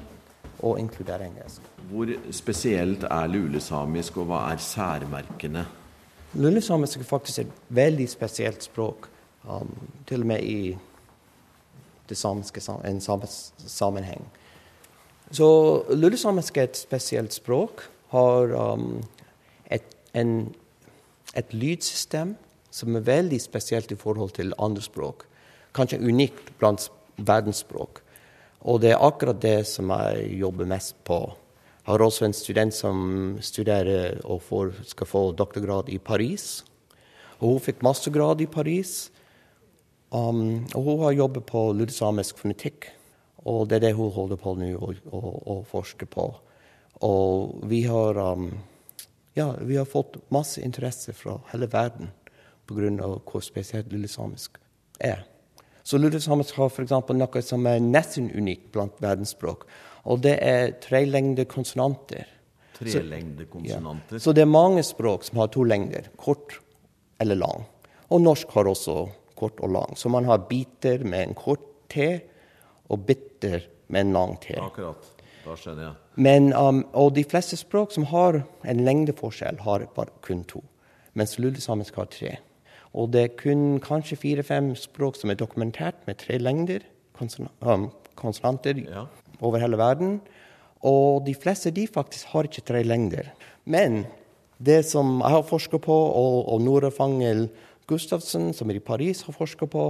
og 0.64 0.78
inkludere 0.80 1.28
engelsk. 1.28 1.62
Hvor 1.90 2.10
spesielt 2.34 3.04
er 3.04 3.30
lulesamisk, 3.30 4.16
og 4.20 4.30
hva 4.30 4.40
er 4.52 4.62
særmerkene? 4.62 5.64
Lulesamisk 6.36 7.00
er 7.00 7.08
faktisk 7.08 7.44
et 7.44 7.52
veldig 7.68 8.08
spesielt 8.10 8.64
språk, 8.64 9.08
um, 9.44 9.70
til 10.08 10.24
og 10.24 10.32
med 10.32 10.44
i 10.44 10.74
det 12.08 12.18
samiske 12.18 12.62
en 12.84 13.00
samisk 13.00 13.64
sammenheng. 13.66 14.24
Så 15.30 15.48
lulesamisk 15.92 16.56
er 16.56 16.68
et 16.68 16.76
spesielt 16.76 17.34
språk, 17.36 17.84
har 18.08 18.54
um, 18.56 19.02
et, 19.70 19.84
en, 20.16 20.54
et 21.36 21.52
lydsystem 21.52 22.36
som 22.72 22.96
er 22.96 23.04
veldig 23.04 23.40
spesielt 23.40 23.92
i 23.92 23.98
forhold 23.98 24.32
til 24.38 24.54
andre 24.58 24.82
språk. 24.84 25.26
Kanskje 25.76 26.00
unikt 26.00 26.54
blant 26.60 26.88
verdensspråk. 27.18 28.00
Og 28.68 28.80
det 28.82 28.94
er 28.94 29.04
akkurat 29.04 29.40
det 29.42 29.66
som 29.68 29.92
jeg 29.92 30.40
jobber 30.40 30.68
mest 30.68 30.96
på. 31.04 31.20
Jeg 31.84 31.92
har 31.92 32.04
også 32.04 32.24
en 32.26 32.36
student 32.36 32.74
som 32.74 32.98
studerer 33.40 34.18
og 34.24 34.42
får, 34.44 34.72
skal 34.90 35.08
få 35.08 35.22
doktorgrad 35.32 35.88
i 35.88 35.98
Paris. 35.98 36.64
Og 37.38 37.54
hun 37.54 37.62
fikk 37.64 37.84
mastergrad 37.86 38.42
i 38.44 38.48
Paris. 38.50 39.10
Um, 40.10 40.64
og 40.74 40.82
hun 40.84 41.02
har 41.04 41.12
jobbet 41.12 41.46
på 41.46 41.72
lulesamisk 41.76 42.38
fonetikk. 42.38 42.88
Og 43.48 43.68
det 43.68 43.78
er 43.78 43.88
det 43.88 43.96
hun 43.96 44.12
holder 44.12 44.40
på 44.40 44.54
nå 44.58 44.70
å 44.78 45.20
og 45.46 46.08
på. 46.10 46.28
Og 47.06 47.60
vi 47.68 47.82
har, 47.86 48.18
um, 48.18 48.50
ja, 49.34 49.52
vi 49.60 49.76
har 49.76 49.84
fått 49.84 50.16
masse 50.34 50.60
interesse 50.60 51.12
fra 51.12 51.38
hele 51.52 51.66
verden 51.66 52.10
pga. 52.66 53.20
hvor 53.24 53.40
spesielt 53.40 53.92
lulesamisk 53.92 54.58
er. 55.00 55.24
Så 55.82 55.98
lulesamisk 55.98 56.56
har 56.56 56.68
f.eks. 56.68 56.90
noe 56.90 57.42
som 57.42 57.66
er 57.66 57.80
nesten 57.80 58.30
unikt 58.30 58.72
blant 58.72 58.92
verdensspråk. 59.00 59.64
Og 60.04 60.20
det 60.20 60.38
er 60.42 60.72
tre 60.80 61.04
lengder 61.06 61.44
konsonanter. 61.44 62.26
Trelengde 62.78 63.42
Ja. 63.42 63.50
konsonanter. 63.50 64.18
Så 64.18 64.32
det 64.34 64.42
er 64.42 64.46
mange 64.46 64.82
språk 64.82 65.24
som 65.24 65.38
har 65.38 65.48
to 65.48 65.64
lengder, 65.64 66.10
kort 66.16 66.60
eller 67.18 67.34
lang. 67.34 67.64
Og 68.10 68.20
norsk 68.20 68.48
har 68.50 68.64
også 68.64 69.08
kort 69.38 69.60
og 69.64 69.70
lang. 69.74 69.94
Så 69.98 70.10
man 70.12 70.26
har 70.28 70.44
biter 70.50 71.04
med 71.06 71.28
en 71.28 71.36
kort 71.38 71.62
T 71.88 72.08
og 72.90 73.06
bitter 73.08 73.62
med 73.88 74.00
en 74.06 74.12
lang 74.16 74.34
T. 74.42 74.56
Akkurat. 74.60 75.06
Da 75.44 75.54
skjønner 75.56 75.86
jeg. 75.86 75.94
Men, 76.20 76.50
um, 76.52 76.82
og 76.98 77.14
de 77.16 77.22
fleste 77.24 77.56
språk 77.56 77.94
som 77.94 78.04
har 78.10 78.42
en 78.68 78.82
lengdeforskjell, 78.84 79.60
har 79.64 79.86
bare 79.96 80.12
kun 80.26 80.42
to. 80.50 80.60
Mens 81.16 81.38
lulesamisk 81.40 81.96
har 81.96 82.10
tre. 82.12 82.34
Og 82.92 83.12
det 83.14 83.22
er 83.22 83.36
kun 83.38 83.78
kanskje 83.84 84.18
fire-fem 84.18 84.72
språk 84.76 85.16
som 85.20 85.30
er 85.32 85.38
dokumentert 85.40 86.02
med 86.08 86.18
tre 86.20 86.38
lengder, 86.42 86.84
konson 87.16 87.48
um, 87.62 87.88
konsonanter, 88.18 88.80
Ja. 88.88 89.06
over 89.40 89.58
hele 89.62 89.78
verden. 89.78 90.20
Og 90.82 91.24
de 91.26 91.34
fleste 91.34 91.70
de 91.74 91.86
faktisk 91.86 92.26
har 92.32 92.46
ikke 92.48 92.64
tre 92.66 92.82
lengder. 92.82 93.30
Men 93.64 94.06
det 94.58 94.84
som 94.86 95.20
jeg 95.20 95.30
har 95.30 95.42
forska 95.46 95.78
på, 95.78 95.94
og, 95.94 96.48
og 96.52 96.60
Nora 96.62 96.90
Fangel 96.90 97.48
Gustavsen, 97.88 98.52
som 98.54 98.70
er 98.70 98.78
i 98.78 98.84
Paris, 98.84 99.22
har 99.24 99.36
forska 99.36 99.66
på, 99.66 99.88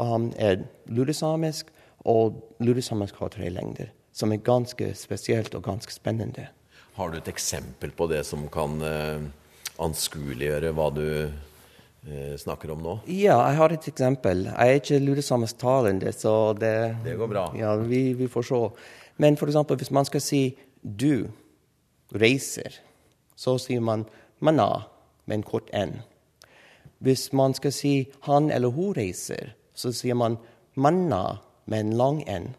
um, 0.00 0.30
er 0.36 0.64
lulesamisk. 0.88 1.68
Og 2.08 2.40
lulesamisk 2.58 3.20
har 3.22 3.30
tre 3.30 3.50
lengder, 3.52 3.92
som 4.12 4.32
er 4.34 4.42
ganske 4.42 4.88
spesielt 4.98 5.54
og 5.54 5.62
ganske 5.62 5.92
spennende. 5.94 6.48
Har 6.96 7.12
du 7.12 7.20
et 7.20 7.28
eksempel 7.30 7.92
på 7.94 8.08
det 8.10 8.24
som 8.26 8.48
kan 8.52 8.80
uh, 8.82 9.22
anskueliggjøre 9.80 10.72
hva 10.76 10.88
du 10.92 11.06
eh, 11.22 12.34
snakker 12.40 12.74
om 12.74 12.82
nå? 12.82 12.96
Ja, 13.06 13.38
jeg 13.46 13.58
har 13.60 13.74
et 13.76 13.88
eksempel. 13.88 14.44
Jeg 14.50 14.56
er 14.74 14.80
ikke 14.80 15.00
lulesamisk 15.02 15.60
talende, 15.62 16.12
så 16.12 16.52
det 16.58 16.74
Det 17.04 17.16
går 17.20 17.30
bra. 17.30 17.46
Ja, 17.58 17.76
vi, 17.76 18.12
vi 18.18 18.28
får 18.28 18.48
se. 18.50 18.62
Men 19.16 19.38
eksempel, 19.38 19.76
hvis 19.76 19.90
man 19.90 20.04
skal 20.04 20.20
si 20.20 20.56
'du 20.82 21.30
reiser', 22.12 22.80
så 23.36 23.58
sier 23.58 23.80
man 23.80 24.06
'mana' 24.40 24.88
med 25.26 25.36
en 25.36 25.42
kort 25.42 25.70
n. 25.72 26.02
Hvis 27.02 27.32
man 27.32 27.54
skal 27.54 27.72
si 27.72 28.08
'han 28.22 28.50
eller 28.50 28.68
hun 28.68 28.94
reiser', 28.94 29.54
så 29.74 29.92
sier 29.92 30.14
man 30.14 30.38
'manna' 30.76 31.38
med 31.66 31.80
en 31.80 31.92
lang 31.92 32.24
n. 32.28 32.54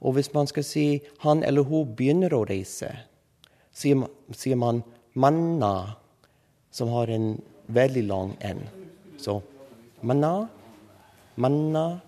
Og 0.00 0.12
hvis 0.12 0.34
man 0.34 0.46
skal 0.46 0.64
si 0.64 1.00
'han 1.18 1.42
eller 1.42 1.62
hun 1.62 1.94
begynner 1.96 2.30
å 2.30 2.46
reise', 2.46 2.96
sier 3.72 3.94
man, 3.94 4.08
sier 4.32 4.56
man 4.56 4.82
'manna', 5.14 5.96
som 6.70 6.88
har 6.88 7.10
en 7.10 7.42
veldig 7.66 8.06
lang 8.06 8.36
n. 8.40 8.68
Så 9.18 9.42
manna, 10.02 10.48
manna 11.36 12.00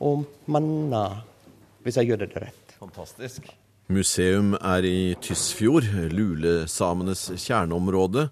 og 0.00 0.24
manna, 0.46 1.22
hvis 1.82 1.96
jeg 1.96 2.10
gjør 2.10 2.22
det 2.24 2.30
rett. 2.36 2.76
Fantastisk. 2.78 3.48
Museum 3.88 4.52
er 4.60 4.84
i 4.84 5.14
Tysfjord, 5.24 5.88
lulesamenes 6.12 7.30
kjerneområde. 7.40 8.28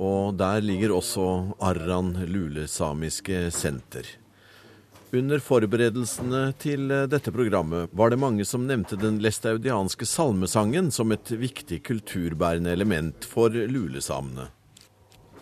Og 0.00 0.34
der 0.38 0.62
ligger 0.64 0.94
også 0.96 1.26
Arran 1.60 2.14
lulesamiske 2.26 3.50
senter. 3.52 4.06
Under 5.12 5.42
forberedelsene 5.44 6.54
til 6.56 6.88
dette 6.88 7.32
programmet 7.34 7.92
var 7.92 8.08
det 8.08 8.20
mange 8.22 8.46
som 8.48 8.64
nevnte 8.64 8.96
den 8.96 9.18
lestaudianske 9.20 10.08
salmesangen 10.08 10.88
som 10.90 11.12
et 11.12 11.34
viktig 11.36 11.82
kulturbærende 11.84 12.72
element 12.72 13.28
for 13.28 13.52
lulesamene. 13.52 14.48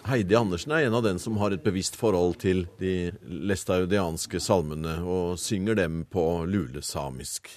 Heidi 0.08 0.34
Andersen 0.34 0.72
er 0.72 0.88
en 0.88 0.94
av 0.94 1.04
den 1.04 1.18
som 1.22 1.36
har 1.38 1.54
et 1.54 1.62
bevisst 1.62 1.94
forhold 2.00 2.38
til 2.42 2.64
de 2.80 3.12
lestaudianske 3.22 4.40
salmene, 4.42 4.96
og 5.04 5.38
synger 5.38 5.76
dem 5.78 6.04
på 6.10 6.24
lulesamisk. 6.48 7.50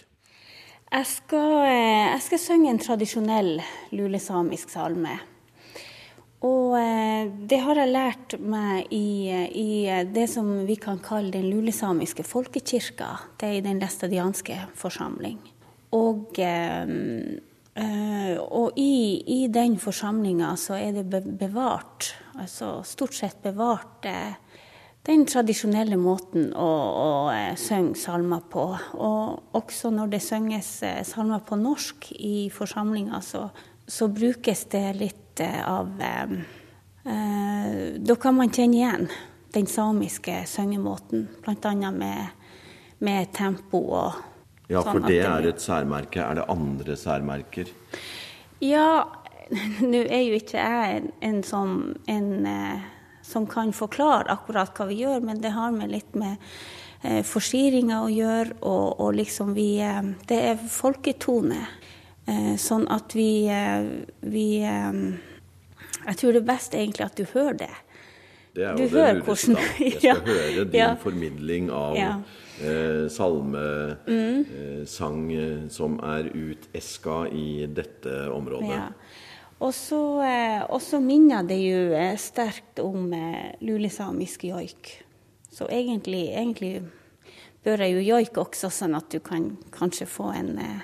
Jeg 0.93 1.05
skal, 1.09 1.53
eh, 1.65 2.13
jeg 2.13 2.21
skal 2.27 2.39
synge 2.39 2.69
en 2.69 2.79
tradisjonell 2.79 3.55
lulesamisk 3.91 4.69
salme. 4.69 5.17
Og 6.43 6.75
eh, 6.75 7.29
det 7.47 7.61
har 7.63 7.79
jeg 7.79 7.93
lært 7.93 8.35
meg 8.43 8.91
i, 8.91 9.31
i 9.31 9.69
det 10.11 10.27
som 10.31 10.49
vi 10.67 10.75
kan 10.75 10.99
kalle 11.03 11.31
den 11.31 11.47
lulesamiske 11.47 12.25
folkekirka. 12.27 13.13
Det 13.39 13.47
er 13.47 13.57
i 13.59 13.65
den 13.65 13.79
læstadianske 13.79 14.59
forsamling. 14.75 15.39
Og 15.95 16.39
eh, 16.43 16.85
og 17.73 18.75
i, 18.77 19.23
i 19.25 19.47
den 19.49 19.79
forsamlinga 19.81 20.51
så 20.61 20.75
er 20.77 20.99
det 20.99 21.23
bevart, 21.39 22.11
altså 22.37 22.83
stort 22.85 23.15
sett 23.17 23.39
bevart, 23.41 24.05
den 25.03 25.25
tradisjonelle 25.25 25.97
måten 25.97 26.51
å, 26.53 26.69
å 26.69 27.09
synge 27.57 27.97
salmer 27.99 28.45
på. 28.53 28.67
Og 28.93 29.57
også 29.57 29.89
når 29.89 30.13
det 30.13 30.21
synges 30.23 30.69
salmer 31.09 31.41
på 31.47 31.57
norsk 31.59 32.11
i 32.19 32.47
forsamlinga, 32.53 33.23
så, 33.25 33.47
så, 33.87 34.07
brukes 34.07 34.67
det 34.71 34.85
litt 35.01 35.22
av 35.41 35.89
Da 38.03 38.15
kan 38.21 38.35
man 38.35 38.51
kjenne 38.53 38.77
igjen 38.77 39.07
den 39.53 39.67
samiske 39.67 40.43
syngemåten, 40.47 41.27
bl.a. 41.45 41.91
Med, 41.91 42.27
med 42.97 43.33
tempo 43.33 43.81
og 43.93 44.21
ja, 44.71 44.81
for 44.81 44.97
sånn 44.97 45.09
det 45.09 45.19
er 45.27 45.49
et 45.49 45.61
særmerke. 45.61 46.23
Er 46.23 46.39
det 46.39 46.45
andre 46.51 46.95
særmerker? 46.97 47.69
Ja, 48.63 49.03
nå 49.91 50.03
er 50.07 50.23
jo 50.23 50.39
ikke 50.39 50.57
jeg 50.61 50.97
en, 50.97 51.11
en, 51.27 51.41
som, 51.45 51.75
en 52.09 52.47
eh, 52.49 52.87
som 53.25 53.47
kan 53.49 53.73
forklare 53.75 54.31
akkurat 54.33 54.73
hva 54.77 54.87
vi 54.89 55.01
gjør, 55.03 55.21
men 55.27 55.43
det 55.43 55.53
har 55.55 55.75
med 55.75 55.91
litt 55.91 56.15
med 56.17 56.39
eh, 57.03 57.21
forsiringa 57.27 58.01
å 58.05 58.11
gjøre, 58.11 58.59
og, 58.61 58.87
og, 58.99 59.09
liksom 59.19 59.53
vi 59.57 59.69
eh, 59.83 60.01
Det 60.29 60.39
er 60.53 60.67
folketone. 60.71 61.59
Eh, 62.29 62.53
sånn 62.61 62.85
at 62.93 63.15
vi, 63.17 63.47
eh, 63.51 64.05
vi 64.21 64.47
eh, 64.63 64.99
Jeg 66.03 66.19
tror 66.19 66.35
det 66.35 66.43
er 66.43 66.47
best 66.47 66.75
egentlig 66.75 67.05
at 67.05 67.19
du 67.19 67.25
hører 67.33 67.59
det. 67.65 67.73
Det 68.53 68.63
er 68.63 68.77
jo 68.77 68.87
du 68.87 68.95
det 68.95 69.11
lureste. 69.19 69.57
Jeg 69.79 69.95
skal 69.97 70.07
ja, 70.07 70.15
høre 70.23 70.65
din 70.65 70.79
ja. 70.79 70.95
formidling 71.01 71.69
av 71.73 71.99
ja 71.99 72.15
eh, 72.61 73.09
salmesang 73.09 75.31
mm. 75.31 75.63
eh, 75.63 75.69
som 75.69 75.99
er 75.99 76.31
uteska 76.33 77.27
i 77.27 77.67
dette 77.67 78.29
området. 78.29 78.69
Ja. 78.69 78.87
Og 79.63 79.73
så 80.81 80.99
minner 80.99 81.43
det 81.47 81.59
jo 81.61 81.93
sterkt 82.19 82.79
om 82.83 83.13
eh, 83.15 83.53
lulesamisk 83.63 84.43
joik. 84.49 85.03
Så 85.53 85.69
egentlig, 85.69 86.33
egentlig, 86.33 86.81
bør 87.63 87.85
jeg 87.85 87.95
jo 87.95 88.01
joik 88.15 88.37
også, 88.41 88.69
sånn 88.73 88.97
at 88.97 89.11
du 89.13 89.19
kan 89.23 89.53
kanskje 89.71 90.09
få 90.09 90.33
en 90.35 90.57
eh, 90.59 90.81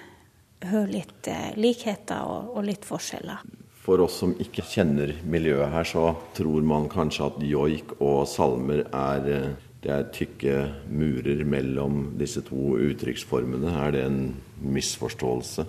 høre 0.68 0.90
litt 0.92 1.30
eh, 1.32 1.54
likheter 1.60 2.26
og, 2.28 2.52
og 2.56 2.68
litt 2.68 2.86
forskjeller. 2.88 3.46
For 3.80 4.04
oss 4.04 4.20
som 4.22 4.36
ikke 4.38 4.66
kjenner 4.68 5.16
miljøet 5.24 5.72
her, 5.74 5.88
så 5.88 6.12
tror 6.38 6.66
man 6.68 6.90
kanskje 6.92 7.30
at 7.30 7.42
joik 7.48 7.96
og 7.98 8.28
salmer 8.30 8.84
er 8.92 9.56
det 9.80 9.92
er 9.96 10.10
tykke 10.12 10.56
murer 10.92 11.46
mellom 11.48 12.10
disse 12.20 12.42
to 12.44 12.76
uttrykksformene. 12.76 13.72
Er 13.72 13.94
det 13.96 14.02
en 14.10 14.20
misforståelse? 14.60 15.64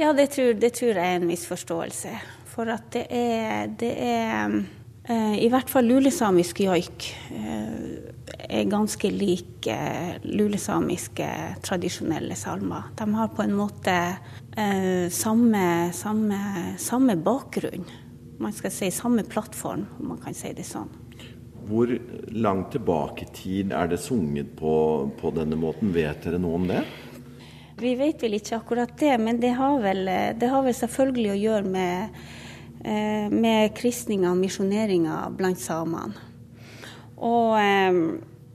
Ja, 0.00 0.12
det 0.16 0.30
tror, 0.34 0.52
det 0.60 0.74
tror 0.76 0.92
jeg 0.92 1.00
er 1.00 1.16
en 1.16 1.28
misforståelse. 1.28 2.12
For 2.50 2.68
at 2.72 2.90
det 2.92 3.06
er, 3.08 3.70
det 3.80 3.94
er 3.96 4.58
eh, 5.08 5.36
I 5.40 5.48
hvert 5.52 5.72
fall 5.72 5.88
lulesamisk 5.88 6.60
joik 6.66 7.08
uh, 7.32 7.69
er 8.50 8.70
ganske 8.70 9.10
lik 9.14 9.68
uh, 9.70 10.18
lulesamiske 10.26 11.28
tradisjonelle 11.64 12.36
salmer. 12.38 12.90
De 12.98 13.06
har 13.14 13.32
på 13.34 13.46
en 13.46 13.56
måte 13.56 13.96
samme, 15.14 15.62
samme, 15.94 16.38
samme 16.82 17.14
bakgrunn. 17.16 17.86
Man 18.42 18.52
skal 18.52 18.72
si 18.74 18.90
samme 18.92 19.22
plattform, 19.24 19.86
om 20.00 20.10
man 20.10 20.18
kan 20.20 20.34
si 20.36 20.50
det 20.52 20.66
sånn. 20.66 20.90
Hvor 21.70 21.92
langt 22.34 22.72
tilbake 22.74 23.24
i 23.24 23.30
tid 23.36 23.72
er 23.72 23.88
det 23.92 24.00
sunget 24.02 24.56
på, 24.58 24.74
på 25.20 25.30
denne 25.36 25.56
måten? 25.56 25.94
Vet 25.94 26.26
dere 26.26 26.40
noe 26.42 26.58
om 26.58 26.66
det? 26.68 26.82
Vi 27.80 27.94
vet 27.96 28.22
vel 28.22 28.34
ikke 28.36 28.58
akkurat 28.58 28.90
det, 29.00 29.14
men 29.22 29.38
det 29.40 29.54
har 29.56 29.78
vel, 29.80 30.02
det 30.36 30.48
har 30.52 30.64
vel 30.66 30.74
selvfølgelig 30.76 31.30
å 31.32 31.38
gjøre 31.40 31.70
med, 31.72 32.18
eh, 32.84 33.28
med 33.32 33.72
kristninga 33.78 34.34
og 34.34 34.40
misjoneringa 34.42 35.22
blant 35.38 35.62
samene. 35.62 36.26
Og 37.16 37.56
eh, 37.56 38.00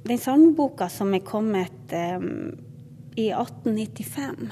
den 0.05 0.21
salmeboka 0.21 0.89
som 0.91 1.13
er 1.13 1.25
kommet 1.25 1.93
um, 1.93 2.53
i 3.15 3.29
1895, 3.31 4.49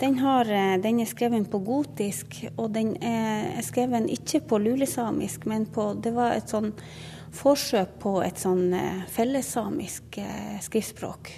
den, 0.00 0.18
har, 0.18 0.48
den, 0.82 1.00
er 1.00 1.06
skrevet 1.06 1.46
på 1.50 1.60
gotisk, 1.62 2.40
og 2.56 2.72
den 2.74 2.96
er 2.98 3.60
skrevet 3.62 4.08
ikke 4.10 4.40
på 4.50 4.58
lulesamisk, 4.58 5.46
men 5.46 5.68
på 5.70 5.92
Det 6.02 6.10
var 6.16 6.34
et 6.34 6.50
sånn 6.50 6.72
forsøk 7.34 7.98
på 8.02 8.18
et 8.24 8.40
sånn 8.40 8.72
eh, 8.74 9.04
fellessamisk 9.10 10.18
eh, 10.22 10.56
skriftspråk. 10.62 11.30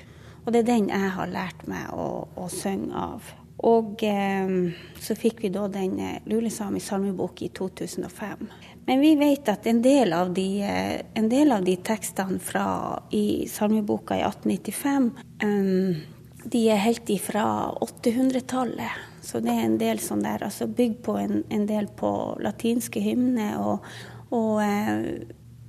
Og 0.44 0.52
det 0.52 0.62
er 0.62 0.70
den 0.70 0.90
jeg 0.92 1.12
har 1.16 1.32
lært 1.32 1.66
meg 1.70 1.90
å, 1.92 2.26
å 2.36 2.48
synge 2.52 2.94
av. 2.96 3.32
Og 3.64 4.02
eh, 4.04 4.50
så 5.00 5.16
fikk 5.16 5.44
vi 5.44 5.52
da 5.54 5.66
den 5.72 5.96
lulesamiske 5.96 6.32
lulesamisk 6.32 6.90
salmebok 6.90 7.42
i 7.42 7.48
2005. 7.56 8.48
Men 8.86 9.00
vi 9.02 9.14
vet 9.18 9.48
at 9.50 9.66
en 9.66 9.80
del 9.82 10.12
av 10.14 10.34
de, 10.34 10.48
en 10.62 11.30
del 11.30 11.52
av 11.52 11.64
de 11.66 11.74
tekstene 11.82 12.38
fra, 12.38 12.66
i 13.10 13.48
salmeboka 13.50 14.18
i 14.18 14.22
1895 14.22 15.08
um, 15.42 15.96
de 16.46 16.60
er 16.70 16.78
helt 16.78 17.10
ifra 17.10 17.72
800-tallet. 17.82 19.00
Så 19.26 19.40
det 19.42 19.50
er 19.50 19.64
en 19.64 19.80
del 19.80 19.98
sånn 19.98 20.22
der, 20.22 20.44
altså 20.46 20.68
bygd 20.70 21.00
på 21.02 21.16
en, 21.18 21.40
en 21.50 21.64
del 21.66 21.88
på 21.98 22.10
latinske 22.38 23.02
hymner 23.02 23.58
og, 23.58 23.88
og 24.30 24.62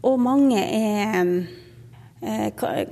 og 0.07 0.19
mange 0.21 0.59
er 0.61 1.15
eh, 1.17 1.47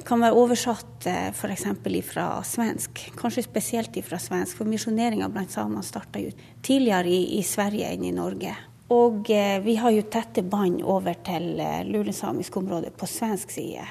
kan 0.05 0.21
være 0.21 0.38
oversatt 0.38 1.07
eh, 1.09 1.31
f.eks. 1.33 1.65
fra 2.05 2.27
svensk, 2.45 2.99
kanskje 3.17 3.43
spesielt 3.47 3.97
fra 4.05 4.19
svensk. 4.21 4.57
For 4.59 4.69
misjoneringa 4.69 5.29
blant 5.33 5.51
samene 5.51 5.81
starta 5.83 6.21
jo 6.21 6.29
tidligere 6.61 7.09
i, 7.09 7.39
i, 7.39 7.43
Sverige 7.43 7.89
enn 7.89 8.05
i 8.05 8.13
Norge. 8.13 8.53
Og 8.93 9.31
eh, 9.33 9.57
vi 9.65 9.77
har 9.81 9.95
jo 9.95 10.05
tette 10.13 10.45
bånd 10.45 10.83
over 10.83 11.17
til 11.25 11.57
lulesamisk 11.89 12.57
område 12.61 12.93
på 12.93 13.09
svensk 13.09 13.49
side. 13.49 13.88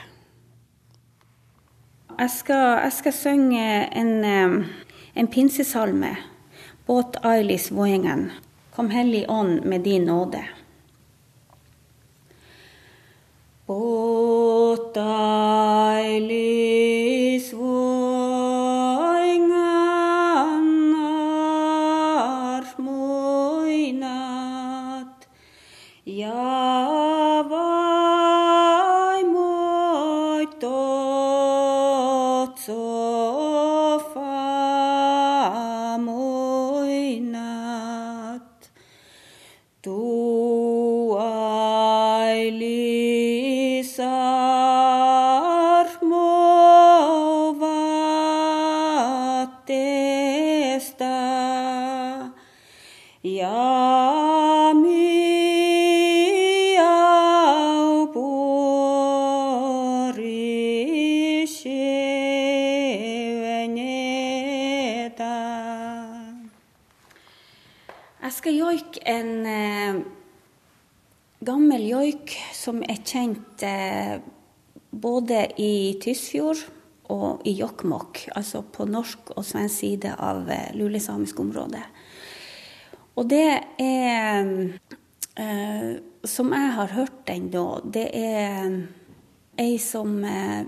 Jeg 2.14 2.30
skal, 2.30 2.84
jeg 2.84 2.94
skal 2.94 3.16
synge 3.18 3.66
en, 3.90 4.12
en 5.18 5.28
pinsesalme. 5.34 6.14
Båt 6.86 7.16
Ailis 7.26 7.72
Voengen. 7.74 8.28
Kom 8.70 8.90
Hellig 8.94 9.24
Ånd 9.28 9.64
med 9.66 9.82
din 9.82 10.04
nåde. 10.06 10.44
없다. 14.94 15.33
Som 72.54 72.80
er 72.82 73.02
kjent 73.04 73.62
eh, 73.66 74.16
både 74.90 75.46
i 75.60 75.98
Tysfjord 76.00 76.62
og 77.12 77.44
i 77.46 77.52
Jokkmokk, 77.58 78.28
altså 78.36 78.62
på 78.64 78.86
norsk 78.88 79.34
og 79.36 79.44
svensk 79.44 79.74
side 79.82 80.14
av 80.16 80.48
eh, 80.50 80.70
lulesamisk 80.78 81.42
område. 81.44 81.82
Og 83.14 83.28
det 83.30 83.46
er 83.78 84.48
eh, 85.36 85.90
Som 86.24 86.54
jeg 86.56 86.70
har 86.72 86.88
hørt 86.96 87.26
den 87.28 87.50
da, 87.52 87.80
det 87.84 88.06
er 88.16 88.78
ei 89.60 89.76
som 89.78 90.24
eh, 90.24 90.64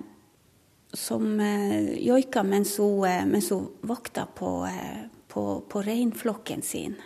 som 0.93 1.41
eh, 1.41 1.97
joika 2.05 2.43
mens 2.43 2.79
hun, 2.79 3.05
eh, 3.09 3.25
mens 3.27 3.51
hun 3.51 3.71
vakta 3.81 4.27
på, 4.27 4.69
på, 5.29 5.65
på 5.69 5.83
reinflokken 5.83 6.63
sin. 6.63 6.97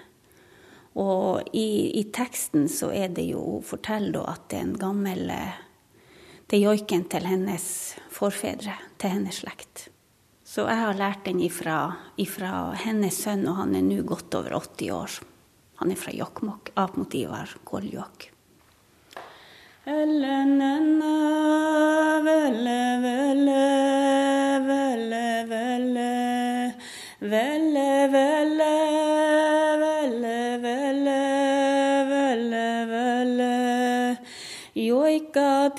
Og 0.98 1.42
i, 1.54 2.00
i, 2.00 2.04
teksten 2.10 2.66
så 2.68 2.90
er 2.90 3.12
det 3.14 3.28
jo 3.28 3.38
Hun 3.38 3.62
forteller 3.62 4.26
at 4.26 4.48
det 4.50 4.58
er 4.58 4.64
en 4.66 4.78
gammel 4.80 5.30
Det 5.30 6.58
er 6.58 6.64
joiken 6.64 7.04
til 7.06 7.28
hennes 7.30 7.66
forfedre, 8.10 8.74
til 8.98 9.14
hennes 9.14 9.38
slekt. 9.44 9.88
Så 10.42 10.64
jeg 10.66 10.80
har 10.80 10.98
lært 10.98 11.22
den 11.28 11.38
ifra, 11.46 11.94
ifra 12.18 12.72
hennes 12.74 13.20
sønn, 13.22 13.46
og 13.46 13.60
han 13.60 13.76
er 13.78 13.86
nå 13.86 14.00
godt 14.02 14.34
over 14.34 14.56
80 14.58 14.90
år. 14.96 15.20
Han 15.78 15.92
er 15.94 16.00
fra 16.00 16.10
Jokkmokk, 16.10 16.72
opp 16.74 16.98
mot 16.98 17.14
Ivar 17.14 17.54
Koljokk. 17.64 18.26
Velle, 19.86 20.34
velle, 20.58 21.14
velle, 22.26 22.80
velle, 23.06 23.62
velle, 24.66 25.22
velle, 25.54 26.10
velle, 27.20 27.88
velle, 28.12 28.79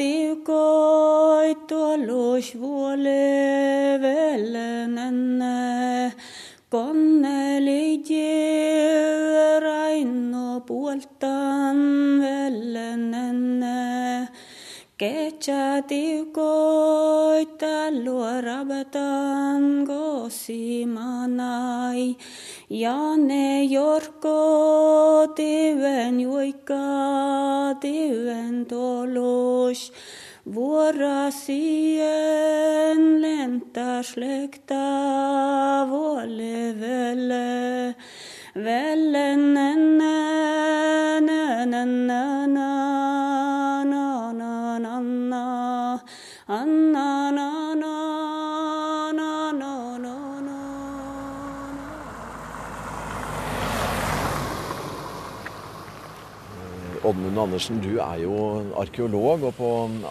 katikoitua 0.02 1.98
luosvuole 1.98 3.22
konne 4.90 6.16
Konneli 6.70 8.04
rainno 9.60 10.60
puoltaan 10.62 11.78
velnenne. 12.22 13.91
Sketcha 15.02 15.82
tiukoittain 15.90 18.06
luo 18.06 18.34
rabatan 18.42 19.64
gosimanai. 19.90 22.04
Ja 22.70 23.18
ne 23.18 23.64
jorko 23.64 25.28
tiven 25.36 26.20
juikka 26.20 26.76
tiven 27.82 28.66
tolos. 28.66 29.94
Vuorasien 30.54 32.02
lentää 33.22 34.04
slektaa 34.04 35.90
vuole 35.90 36.76
velle. 36.80 37.96
Velle 38.56 39.38
nä 39.38 39.76
nä 39.76 40.22
nä. 42.48 43.71
Anna, 45.32 46.04
Anna, 46.48 47.32
na, 47.32 47.74
na, 47.76 49.12
na, 49.16 49.52
na, 49.52 49.98
na, 49.98 50.42
na. 50.44 50.58
Oddmund 57.04 57.40
Andersen, 57.40 57.80
du 57.80 57.96
er 58.04 58.18
jo 58.26 58.36
arkeolog 58.76 59.48
og 59.48 59.56
på 59.56 59.70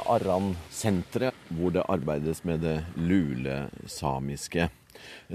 Arran-senteret, 0.09 1.37
hvor 1.52 1.76
det 1.76 1.85
arbeides 1.85 2.40
med 2.48 2.64
det 2.64 2.78
lulesamiske. 2.96 4.70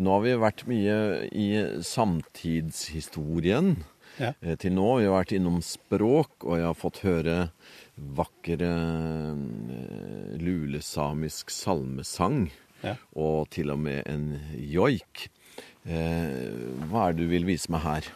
Nå 0.02 0.17
har 0.17 0.26
vi 0.26 0.34
vært 0.41 0.65
mye 0.69 0.98
i 1.30 1.50
samtidshistorien 1.86 3.76
Ja. 4.19 4.34
eh, 4.41 4.56
til 4.60 4.75
nå. 4.75 4.99
Vi 4.99 5.08
har 5.08 5.15
vært 5.17 5.36
innom 5.36 5.62
språk, 5.65 6.43
og 6.43 6.60
jeg 6.60 6.67
har 6.67 6.78
fått 6.80 7.01
høre 7.06 7.38
vakre 7.95 8.71
eh, 8.71 10.36
lulesamisk 10.41 11.54
salmesang. 11.54 12.49
Ja. 12.84 12.95
Og 13.17 13.49
til 13.56 13.71
og 13.73 13.80
med 13.82 14.04
en 14.10 14.28
joik. 14.60 15.30
Eh, 15.86 16.86
hva 16.89 17.10
er 17.10 17.15
det 17.15 17.25
du 17.25 17.32
vil 17.32 17.47
vise 17.47 17.71
meg 17.73 17.86
her? 17.86 18.12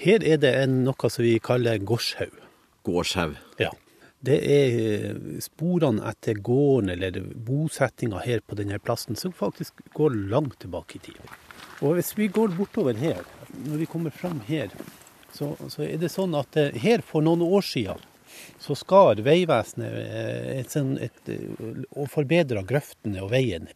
Her 0.00 0.26
er 0.26 0.40
det 0.42 0.52
en, 0.64 0.82
noe 0.86 1.10
som 1.10 1.24
vi 1.24 1.38
kaller 1.42 1.78
gårdshaug. 1.78 2.34
Gårdshaug. 2.84 3.38
Ja. 3.62 3.70
Det 4.24 4.38
er 4.40 5.18
sporene 5.44 6.00
etter 6.08 6.38
gården 6.40 6.94
eller 6.94 7.18
bosettinga 7.44 8.22
her 8.24 8.40
på 8.40 8.56
denne 8.56 8.78
plassen 8.80 9.18
som 9.20 9.34
faktisk 9.36 9.82
går 9.92 10.16
langt 10.32 10.62
tilbake 10.64 10.96
i 10.96 11.02
tid. 11.10 11.18
Og 11.84 11.98
hvis 11.98 12.14
vi 12.16 12.30
går 12.32 12.54
bortover 12.56 12.96
her, 12.96 13.20
når 13.66 13.82
vi 13.82 13.88
kommer 13.90 14.14
fram 14.14 14.40
her, 14.48 14.72
så, 15.34 15.54
så 15.72 15.84
er 15.86 15.98
det 16.00 16.12
sånn 16.12 16.34
at 16.38 16.56
eh, 16.60 16.74
her 16.80 17.02
for 17.06 17.24
noen 17.26 17.42
år 17.44 17.64
siden 17.66 18.02
så 18.62 18.74
skar 18.78 19.20
Vegvesenet 19.24 19.94
et, 19.94 20.46
et, 20.60 20.70
sånn- 20.72 20.98
et, 21.02 21.20
eh, 21.30 21.82
og 21.94 22.08
forbedra 22.12 22.64
grøftene 22.66 23.22
og 23.22 23.32
veien. 23.34 23.68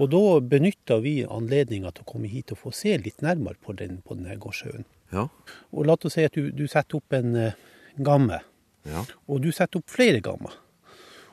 Og 0.00 0.08
da 0.12 0.22
benytta 0.54 0.98
vi 1.04 1.18
anledninga 1.28 1.90
til 1.92 2.04
å 2.06 2.10
komme 2.14 2.30
hit 2.32 2.54
og 2.54 2.62
få 2.62 2.72
se 2.76 2.94
litt 3.00 3.20
nærmere 3.24 3.60
på, 3.60 3.74
den, 3.76 4.00
på 4.04 4.16
denne 4.16 4.38
gårdshaugen. 4.40 4.86
Ja. 5.12 5.26
Og 5.72 5.84
la 5.88 5.98
oss 5.98 6.16
si 6.16 6.24
at 6.24 6.36
du, 6.36 6.48
du 6.56 6.64
setter 6.64 7.00
opp 7.00 7.16
en 7.16 7.36
eh, 7.36 7.58
gamme 8.00 8.40
ja. 8.88 9.04
og 9.28 9.42
du 9.44 9.50
setter 9.52 9.82
opp 9.82 9.92
flere 9.92 10.22
gammer. 10.24 10.56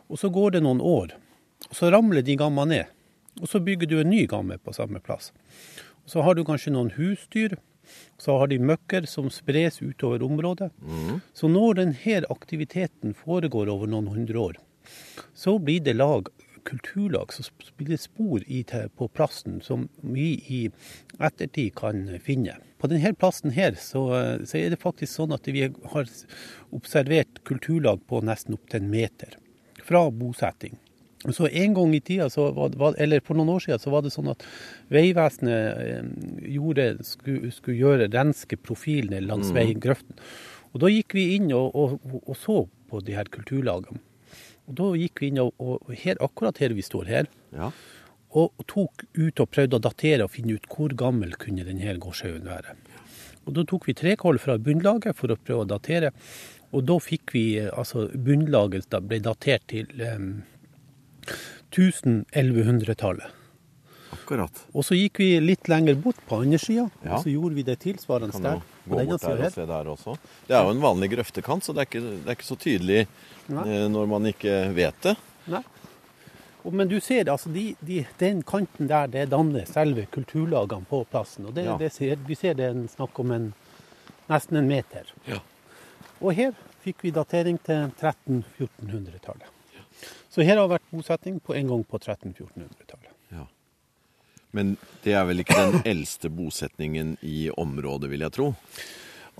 Og 0.09 0.19
så 0.19 0.31
går 0.33 0.57
det 0.57 0.63
noen 0.65 0.81
år, 0.81 1.13
og 1.69 1.75
så 1.77 1.91
ramler 1.93 2.25
de 2.25 2.35
gammene 2.39 2.73
ned. 2.73 2.95
Og 3.39 3.47
så 3.51 3.61
bygger 3.63 3.87
du 3.87 3.99
en 4.01 4.09
ny 4.09 4.23
gamme 4.27 4.57
på 4.59 4.73
samme 4.75 4.99
plass. 5.03 5.29
Og 6.03 6.11
så 6.15 6.23
har 6.25 6.35
du 6.35 6.41
kanskje 6.47 6.73
noen 6.73 6.89
husdyr, 6.97 7.55
så 8.17 8.37
har 8.41 8.51
de 8.51 8.59
møkker 8.59 9.07
som 9.09 9.29
spres 9.33 9.81
utover 9.81 10.23
området. 10.25 10.71
Så 11.33 11.47
når 11.51 11.81
denne 11.81 12.21
aktiviteten 12.29 13.15
foregår 13.17 13.71
over 13.71 13.87
noen 13.87 14.11
hundre 14.11 14.39
år, 14.39 14.59
så 15.33 15.57
blir 15.59 15.83
det 15.85 15.97
lag 15.97 16.29
kulturlag, 16.69 17.33
så 17.33 17.43
blir 17.77 17.87
det 17.87 18.01
spor 18.01 18.43
i, 18.45 18.63
på 18.95 19.07
plassen 19.07 19.61
som 19.61 19.87
vi 20.01 20.33
i 20.47 20.61
ettertid 21.19 21.73
kan 21.75 22.05
finne. 22.23 22.57
På 22.79 22.87
denne 22.91 23.13
plassen 23.17 23.51
her 23.55 23.75
så, 23.79 24.03
så 24.45 24.59
er 24.59 24.73
det 24.73 24.81
faktisk 24.81 25.13
sånn 25.13 25.35
at 25.35 25.47
vi 25.49 25.65
har 25.65 26.11
observert 26.75 27.41
kulturlag 27.47 28.03
på 28.07 28.21
nesten 28.25 28.57
opp 28.59 28.69
til 28.69 28.83
en 28.83 28.91
meter 28.91 29.39
fra 29.85 30.05
bosetting. 30.11 30.77
Så 31.27 31.49
en 31.51 31.73
gang 31.75 31.93
i 31.95 31.99
tida, 31.99 32.29
så 32.31 32.45
var, 32.55 32.95
eller 32.95 33.19
for 33.25 33.35
noen 33.35 33.51
år 33.57 33.65
siden, 33.65 33.81
så 33.83 33.91
var 33.91 34.05
det 34.05 34.13
sånn 34.13 34.29
at 34.31 34.43
Vegvesenet 34.93 35.81
eh, 35.83 36.11
gjorde, 36.55 36.85
skulle, 37.03 37.51
skulle 37.51 37.79
gjøre 37.81 38.07
renske 38.13 38.55
profilene 38.63 39.19
langs 39.25 39.51
veigrøften. 39.55 40.15
Og 40.71 40.83
da 40.85 40.91
gikk 40.93 41.17
vi 41.17 41.25
inn 41.35 41.49
og, 41.55 41.75
og, 41.75 42.21
og 42.21 42.37
så 42.39 42.61
på 42.89 43.01
de 43.03 43.17
her 43.17 43.27
kulturlagene. 43.33 43.99
Og 44.69 44.77
da 44.77 44.91
gikk 45.01 45.23
vi 45.23 45.31
inn 45.31 45.41
og, 45.41 45.51
og 45.59 45.89
her, 45.97 46.19
akkurat 46.23 46.61
her 46.61 46.75
vi 46.77 46.85
står 46.85 47.09
her, 47.09 47.29
ja. 47.57 47.71
og 48.37 48.53
tok 48.69 49.03
ut 49.17 49.41
og 49.41 49.49
prøvde 49.49 49.79
å 49.79 49.83
datere 49.89 50.27
og 50.27 50.31
finne 50.35 50.55
ut 50.55 50.69
hvor 50.71 50.93
gammel 50.95 51.33
kunne 51.41 51.65
denne 51.67 51.97
gårdshaugen 51.99 52.47
være. 52.47 52.77
Og 53.49 53.55
da 53.57 53.65
tok 53.65 53.89
vi 53.89 53.97
trekoll 53.97 54.37
fra 54.39 54.59
bunnlaget 54.61 55.17
for 55.17 55.33
å 55.33 55.39
prøve 55.41 55.65
å 55.65 55.69
datere, 55.69 56.13
og 56.69 56.85
da 56.85 56.99
fikk 57.01 57.33
vi 57.33 57.43
eh, 57.57 57.71
altså 57.73 58.05
bunnlaget 58.13 58.93
ble 59.09 59.17
datert 59.25 59.65
til 59.71 59.89
um, 60.05 60.29
1100-tallet. 61.71 63.35
Akkurat. 64.13 64.63
Og 64.73 64.83
så 64.85 64.95
gikk 64.97 65.19
vi 65.21 65.27
litt 65.41 65.67
lenger 65.69 65.95
bort 66.01 66.17
på 66.27 66.39
andre 66.41 66.57
sida, 66.61 66.87
Ja. 67.05 67.15
og 67.17 67.23
så 67.23 67.29
gjorde 67.29 67.55
vi 67.55 67.63
det 67.63 67.79
tilsvarende 67.79 68.31
Kan 68.33 68.41
der. 68.41 68.61
gå 68.89 68.95
bort 69.05 69.21
der 69.21 69.29
og 69.35 69.37
her. 69.43 69.49
se 69.53 69.65
der 69.65 69.85
også. 69.91 70.17
Det 70.47 70.55
er 70.57 70.63
jo 70.63 70.71
en 70.71 70.81
vanlig 70.81 71.09
grøftekant, 71.11 71.63
så 71.63 71.73
det 71.73 71.81
er 71.83 71.85
ikke, 71.89 72.01
det 72.23 72.27
er 72.27 72.31
ikke 72.37 72.49
så 72.49 72.57
tydelig 72.57 72.99
eh, 73.05 73.87
når 73.89 74.07
man 74.07 74.25
ikke 74.25 74.73
vet 74.73 75.01
det. 75.03 75.15
Nei. 75.47 75.61
Og, 76.65 76.73
men 76.73 76.87
du 76.89 76.99
ser, 76.99 77.29
altså, 77.31 77.49
de, 77.53 77.75
de, 77.85 78.05
den 78.19 78.41
kanten 78.43 78.87
der, 78.89 79.07
det 79.07 79.29
danner 79.29 79.65
selve 79.65 80.07
kulturlagene 80.11 80.85
på 80.89 81.05
plassen. 81.09 81.45
Og 81.45 81.53
det, 81.55 81.65
Ja. 81.65 81.77
det 81.77 81.91
ser, 81.93 82.15
vi 82.27 82.35
ser 82.35 82.53
det 82.55 82.65
er 82.65 82.87
snakk 82.89 83.17
om 83.19 83.31
en, 83.31 83.53
nesten 84.29 84.57
en 84.57 84.67
meter. 84.67 85.05
Ja. 85.27 85.39
Og 86.19 86.33
her 86.35 86.51
fikk 86.83 87.03
vi 87.03 87.11
datering 87.11 87.57
til 87.63 87.91
1300-1400-tallet. 88.01 89.47
Så 90.29 90.45
her 90.45 90.57
har 90.57 90.67
det 90.67 90.77
vært 90.77 90.91
bosetting 90.93 91.39
på 91.41 91.55
en 91.57 91.71
gang 91.71 91.85
på 91.89 91.99
1300-1400-tallet. 91.99 93.15
Men 94.51 94.77
det 95.03 95.13
er 95.13 95.27
vel 95.29 95.43
ikke 95.43 95.57
den 95.57 95.83
eldste 95.93 96.31
bosetningen 96.33 97.17
i 97.25 97.49
området, 97.53 98.09
vil 98.13 98.25
jeg 98.25 98.35
tro. 98.37 98.49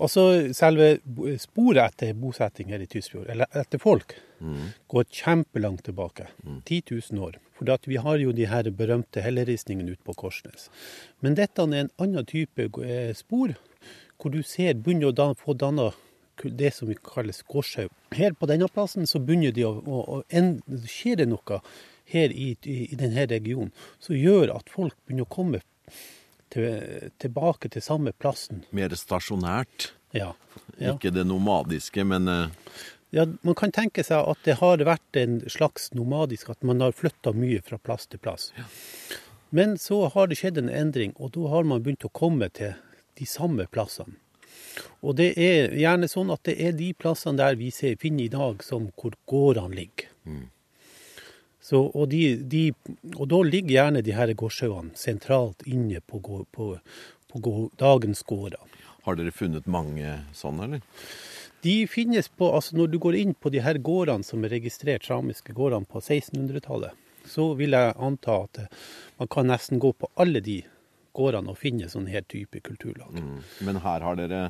Altså 0.00 0.22
selve 0.56 0.94
sporet 1.42 1.82
etter 1.90 2.14
bosetting 2.16 2.70
her 2.72 2.80
i 2.80 2.88
Tysfjord, 2.88 3.26
eller 3.28 3.50
etter 3.60 3.82
folk, 3.82 4.14
går 4.88 5.08
kjempelangt 5.12 5.84
tilbake. 5.90 6.30
10 6.64 6.82
000 7.12 7.24
år. 7.26 7.36
For 7.58 7.68
vi 7.84 7.98
har 8.00 8.16
jo 8.22 8.32
de 8.32 8.46
her 8.48 8.70
berømte 8.72 9.20
helleristningene 9.20 9.92
ute 9.92 10.06
på 10.06 10.14
Korsnes. 10.16 10.70
Men 11.20 11.36
dette 11.36 11.60
er 11.60 11.82
en 11.82 11.92
annen 12.00 12.24
type 12.24 12.70
eh, 12.80 13.12
spor, 13.12 13.52
hvor 14.16 14.32
du 14.32 14.40
ser 14.42 14.78
begynner 14.80 15.12
å 15.12 15.34
få 15.36 15.52
danna 15.52 15.90
det 16.44 16.72
som 16.74 16.88
vi 16.88 16.96
kalles 17.04 17.42
gårdshaug. 17.42 17.90
Her 18.16 18.32
på 18.32 18.48
denne 18.50 18.68
plassen 18.72 19.06
så 19.06 19.20
begynner 19.20 19.52
de 19.52 19.66
å, 19.68 19.72
å, 19.80 20.20
å 20.20 20.80
skjer 20.88 21.20
det 21.22 21.28
noe 21.30 21.60
her 22.10 22.32
i, 22.32 22.54
i, 22.62 22.78
i 22.90 22.98
denne 22.98 23.26
regionen 23.30 23.72
som 24.02 24.18
gjør 24.18 24.54
at 24.56 24.70
folk 24.72 24.96
begynner 25.06 25.28
å 25.28 25.34
komme 25.34 25.60
til, 26.50 27.10
tilbake 27.22 27.70
til 27.70 27.84
samme 27.84 28.14
plassen. 28.16 28.64
Mer 28.74 28.94
stasjonært. 28.98 29.92
Ja. 30.16 30.32
ja. 30.78 30.94
Ikke 30.94 31.12
det 31.14 31.26
nomadiske, 31.28 32.04
men 32.04 32.28
eh, 32.28 32.48
Ja, 33.10 33.24
Man 33.42 33.56
kan 33.58 33.72
tenke 33.74 34.04
seg 34.06 34.22
at 34.22 34.38
det 34.46 34.60
har 34.60 34.82
vært 34.86 35.18
en 35.18 35.40
slags 35.50 35.88
nomadisk, 35.98 36.50
at 36.50 36.62
man 36.66 36.82
har 36.82 36.94
flytta 36.94 37.32
mye 37.34 37.58
fra 37.66 37.78
plass 37.78 38.06
til 38.06 38.22
plass. 38.22 38.52
Men 39.50 39.74
så 39.82 40.04
har 40.14 40.30
det 40.30 40.38
skjedd 40.38 40.60
en 40.62 40.70
endring, 40.70 41.16
og 41.18 41.32
da 41.34 41.48
har 41.50 41.66
man 41.66 41.82
begynt 41.82 42.06
å 42.06 42.12
komme 42.14 42.46
til 42.54 42.76
de 43.18 43.26
samme 43.26 43.66
plassene. 43.66 44.14
Og 45.02 45.16
det 45.18 45.32
er 45.40 45.72
gjerne 45.78 46.08
sånn 46.10 46.30
at 46.34 46.42
det 46.48 46.56
er 46.60 46.72
de 46.76 46.92
plassene 46.94 47.40
der 47.40 47.56
vi 47.58 47.70
ser, 47.74 47.96
finner 48.00 48.26
i 48.26 48.32
dag 48.32 48.62
som 48.64 48.90
hvor 49.00 49.16
gårdene 49.30 49.74
ligger. 49.78 50.10
Så, 51.60 51.80
og, 51.92 52.08
de, 52.10 52.36
de, 52.50 52.62
og 53.16 53.26
da 53.30 53.42
ligger 53.46 53.74
gjerne 53.76 54.02
de 54.02 54.14
her 54.16 54.32
gårdshaugene 54.34 54.96
sentralt 54.98 55.62
inne 55.68 56.00
på, 56.00 56.20
på, 56.52 56.70
på 57.30 57.42
gå- 57.44 57.70
dagens 57.78 58.22
gårder. 58.26 58.62
Har 59.04 59.16
dere 59.16 59.32
funnet 59.32 59.68
mange 59.70 60.16
sånne, 60.36 60.66
eller? 60.66 60.82
De 61.60 61.74
finnes 61.92 62.28
på, 62.32 62.48
altså 62.56 62.76
Når 62.76 62.88
du 62.88 62.98
går 63.04 63.18
inn 63.20 63.34
på 63.36 63.50
de 63.52 63.60
her 63.60 63.76
gårdene 63.84 64.24
som 64.24 64.44
er 64.44 64.54
registrert 64.54 65.04
samiske 65.04 65.52
gårdene 65.56 65.84
på 65.88 66.00
1600-tallet, 66.00 66.96
så 67.28 67.50
vil 67.58 67.76
jeg 67.76 67.92
anta 68.00 68.38
at 68.46 68.62
man 69.20 69.28
kan 69.28 69.50
nesten 69.52 69.80
gå 69.82 69.92
på 69.92 70.08
alle 70.16 70.40
de 70.40 70.62
gårdene 71.16 71.52
og 71.52 71.58
finne 71.58 71.88
sånn 71.90 72.08
her 72.10 72.24
type 72.28 72.62
kulturlag. 72.66 73.12
Mm. 73.16 73.40
Men 73.66 73.80
her 73.84 74.04
har 74.06 74.18
dere 74.18 74.42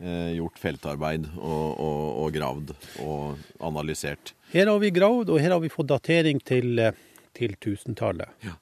eh, 0.00 0.34
gjort 0.38 0.58
feltarbeid 0.60 1.28
og, 1.36 1.66
og, 1.78 2.02
og 2.24 2.34
gravd 2.34 2.74
og 3.04 3.62
analysert. 3.70 4.34
Her 4.54 4.70
har 4.72 4.82
vi 4.82 4.92
gravd, 4.94 5.32
og 5.34 5.42
her 5.42 5.54
har 5.56 5.62
vi 5.64 5.72
fått 5.72 5.90
datering 5.92 6.42
til, 6.44 6.78
eh, 6.82 6.96
til 7.36 7.56
1000-tallet. 7.58 8.34
Ja. 8.46 8.56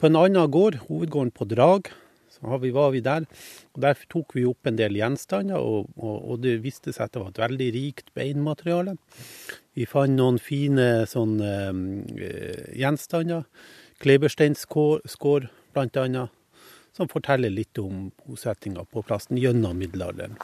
På 0.00 0.08
en 0.08 0.16
annen 0.16 0.50
gård, 0.50 0.80
hovedgården 0.88 1.34
på 1.36 1.44
Drag, 1.48 1.90
så 2.30 2.46
har 2.48 2.60
vi, 2.62 2.70
var 2.72 2.94
vi 2.94 3.02
der. 3.04 3.26
og 3.74 3.82
Der 3.84 3.98
tok 4.08 4.34
vi 4.34 4.46
opp 4.48 4.66
en 4.66 4.78
del 4.78 4.96
gjenstander, 4.96 5.60
og, 5.60 5.90
og, 6.00 6.16
og 6.24 6.40
det 6.44 6.62
viste 6.64 6.94
seg 6.94 7.08
at 7.08 7.14
det 7.14 7.20
var 7.20 7.34
et 7.34 7.42
veldig 7.42 7.68
rikt 7.76 8.08
beinmateriale. 8.16 8.96
Vi 9.76 9.84
fant 9.88 10.16
noen 10.16 10.40
fine 10.40 11.04
sånn, 11.10 11.36
øh, 11.44 11.82
gjenstander. 12.80 13.44
Klebersteinskår 14.00 15.50
blant 15.74 16.00
annet, 16.00 16.32
som 17.00 17.08
forteller 17.08 17.52
litt 17.52 17.78
om 17.80 18.10
bosettinga 18.26 18.84
på 18.92 19.02
plassen 19.08 19.38
gjennom 19.40 19.78
middelalderen. 19.80 20.36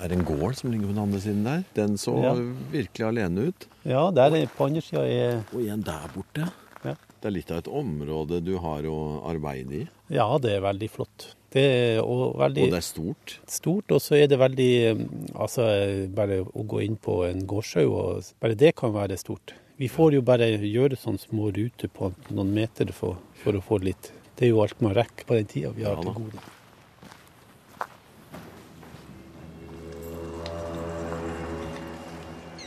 Det 0.00 0.06
Er 0.06 0.14
en 0.16 0.24
gård 0.24 0.54
som 0.56 0.70
ligger 0.72 0.86
på 0.88 0.94
den 0.94 1.02
andre 1.02 1.18
siden 1.20 1.42
der? 1.44 1.64
Den 1.76 1.96
så 2.00 2.14
Ja. 2.22 2.32
virkelig 2.72 3.04
alene 3.06 3.48
ut. 3.50 3.66
Ja, 3.84 4.10
der 4.10 4.32
er, 4.36 4.46
på 4.46 4.64
andre 4.66 4.80
sida 4.80 5.02
er 5.04 5.42
Og 5.52 5.60
igjen 5.60 5.82
der 5.84 6.08
borte. 6.14 6.46
Ja. 6.84 6.94
Det 7.20 7.26
er 7.28 7.30
litt 7.34 7.50
av 7.50 7.58
et 7.58 7.68
område 7.68 8.40
du 8.42 8.56
har 8.58 8.82
å 8.88 9.22
arbeide 9.28 9.82
i. 9.82 9.88
Ja, 10.08 10.38
det 10.38 10.54
er 10.56 10.60
veldig 10.64 10.88
flott. 10.90 11.34
Det 11.52 11.60
er 11.60 12.00
og 12.02 12.38
veldig 12.38 12.62
Og 12.64 12.70
det 12.70 12.78
er 12.78 12.86
stort. 12.86 13.38
stort, 13.46 13.90
og 13.92 14.00
så 14.00 14.14
er 14.22 14.26
det 14.28 14.38
veldig 14.38 15.34
Altså, 15.34 16.08
bare 16.14 16.44
å 16.46 16.64
gå 16.66 16.80
inn 16.82 16.96
på 16.96 17.28
en 17.28 17.44
gårdssjau, 17.46 18.22
bare 18.40 18.54
det 18.56 18.74
kan 18.76 18.92
være 18.92 19.18
stort. 19.18 19.52
Vi 19.78 19.88
får 19.88 20.12
jo 20.14 20.22
bare 20.22 20.48
gjøre 20.60 20.96
sånne 20.96 21.18
små 21.20 21.52
ruter 21.52 21.88
på 21.88 22.12
noen 22.30 22.54
meter 22.54 22.90
for, 22.92 23.18
for 23.42 23.52
å 23.52 23.62
få 23.62 23.82
litt 23.82 24.12
Det 24.40 24.46
er 24.46 24.54
jo 24.54 24.62
alt 24.64 24.78
man 24.80 24.94
rekker 24.96 25.26
på 25.28 25.36
den 25.36 25.48
tida 25.52 25.68
vi 25.76 25.82
har 25.84 25.98
Ja 25.98 26.00
til 26.00 26.14
gode. 26.16 26.38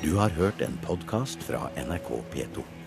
Du 0.03 0.12
har 0.19 0.29
hørt 0.38 0.62
en 0.62 0.77
podkast 0.86 1.41
fra 1.41 1.71
NRK 1.73 2.12
P2. 2.36 2.82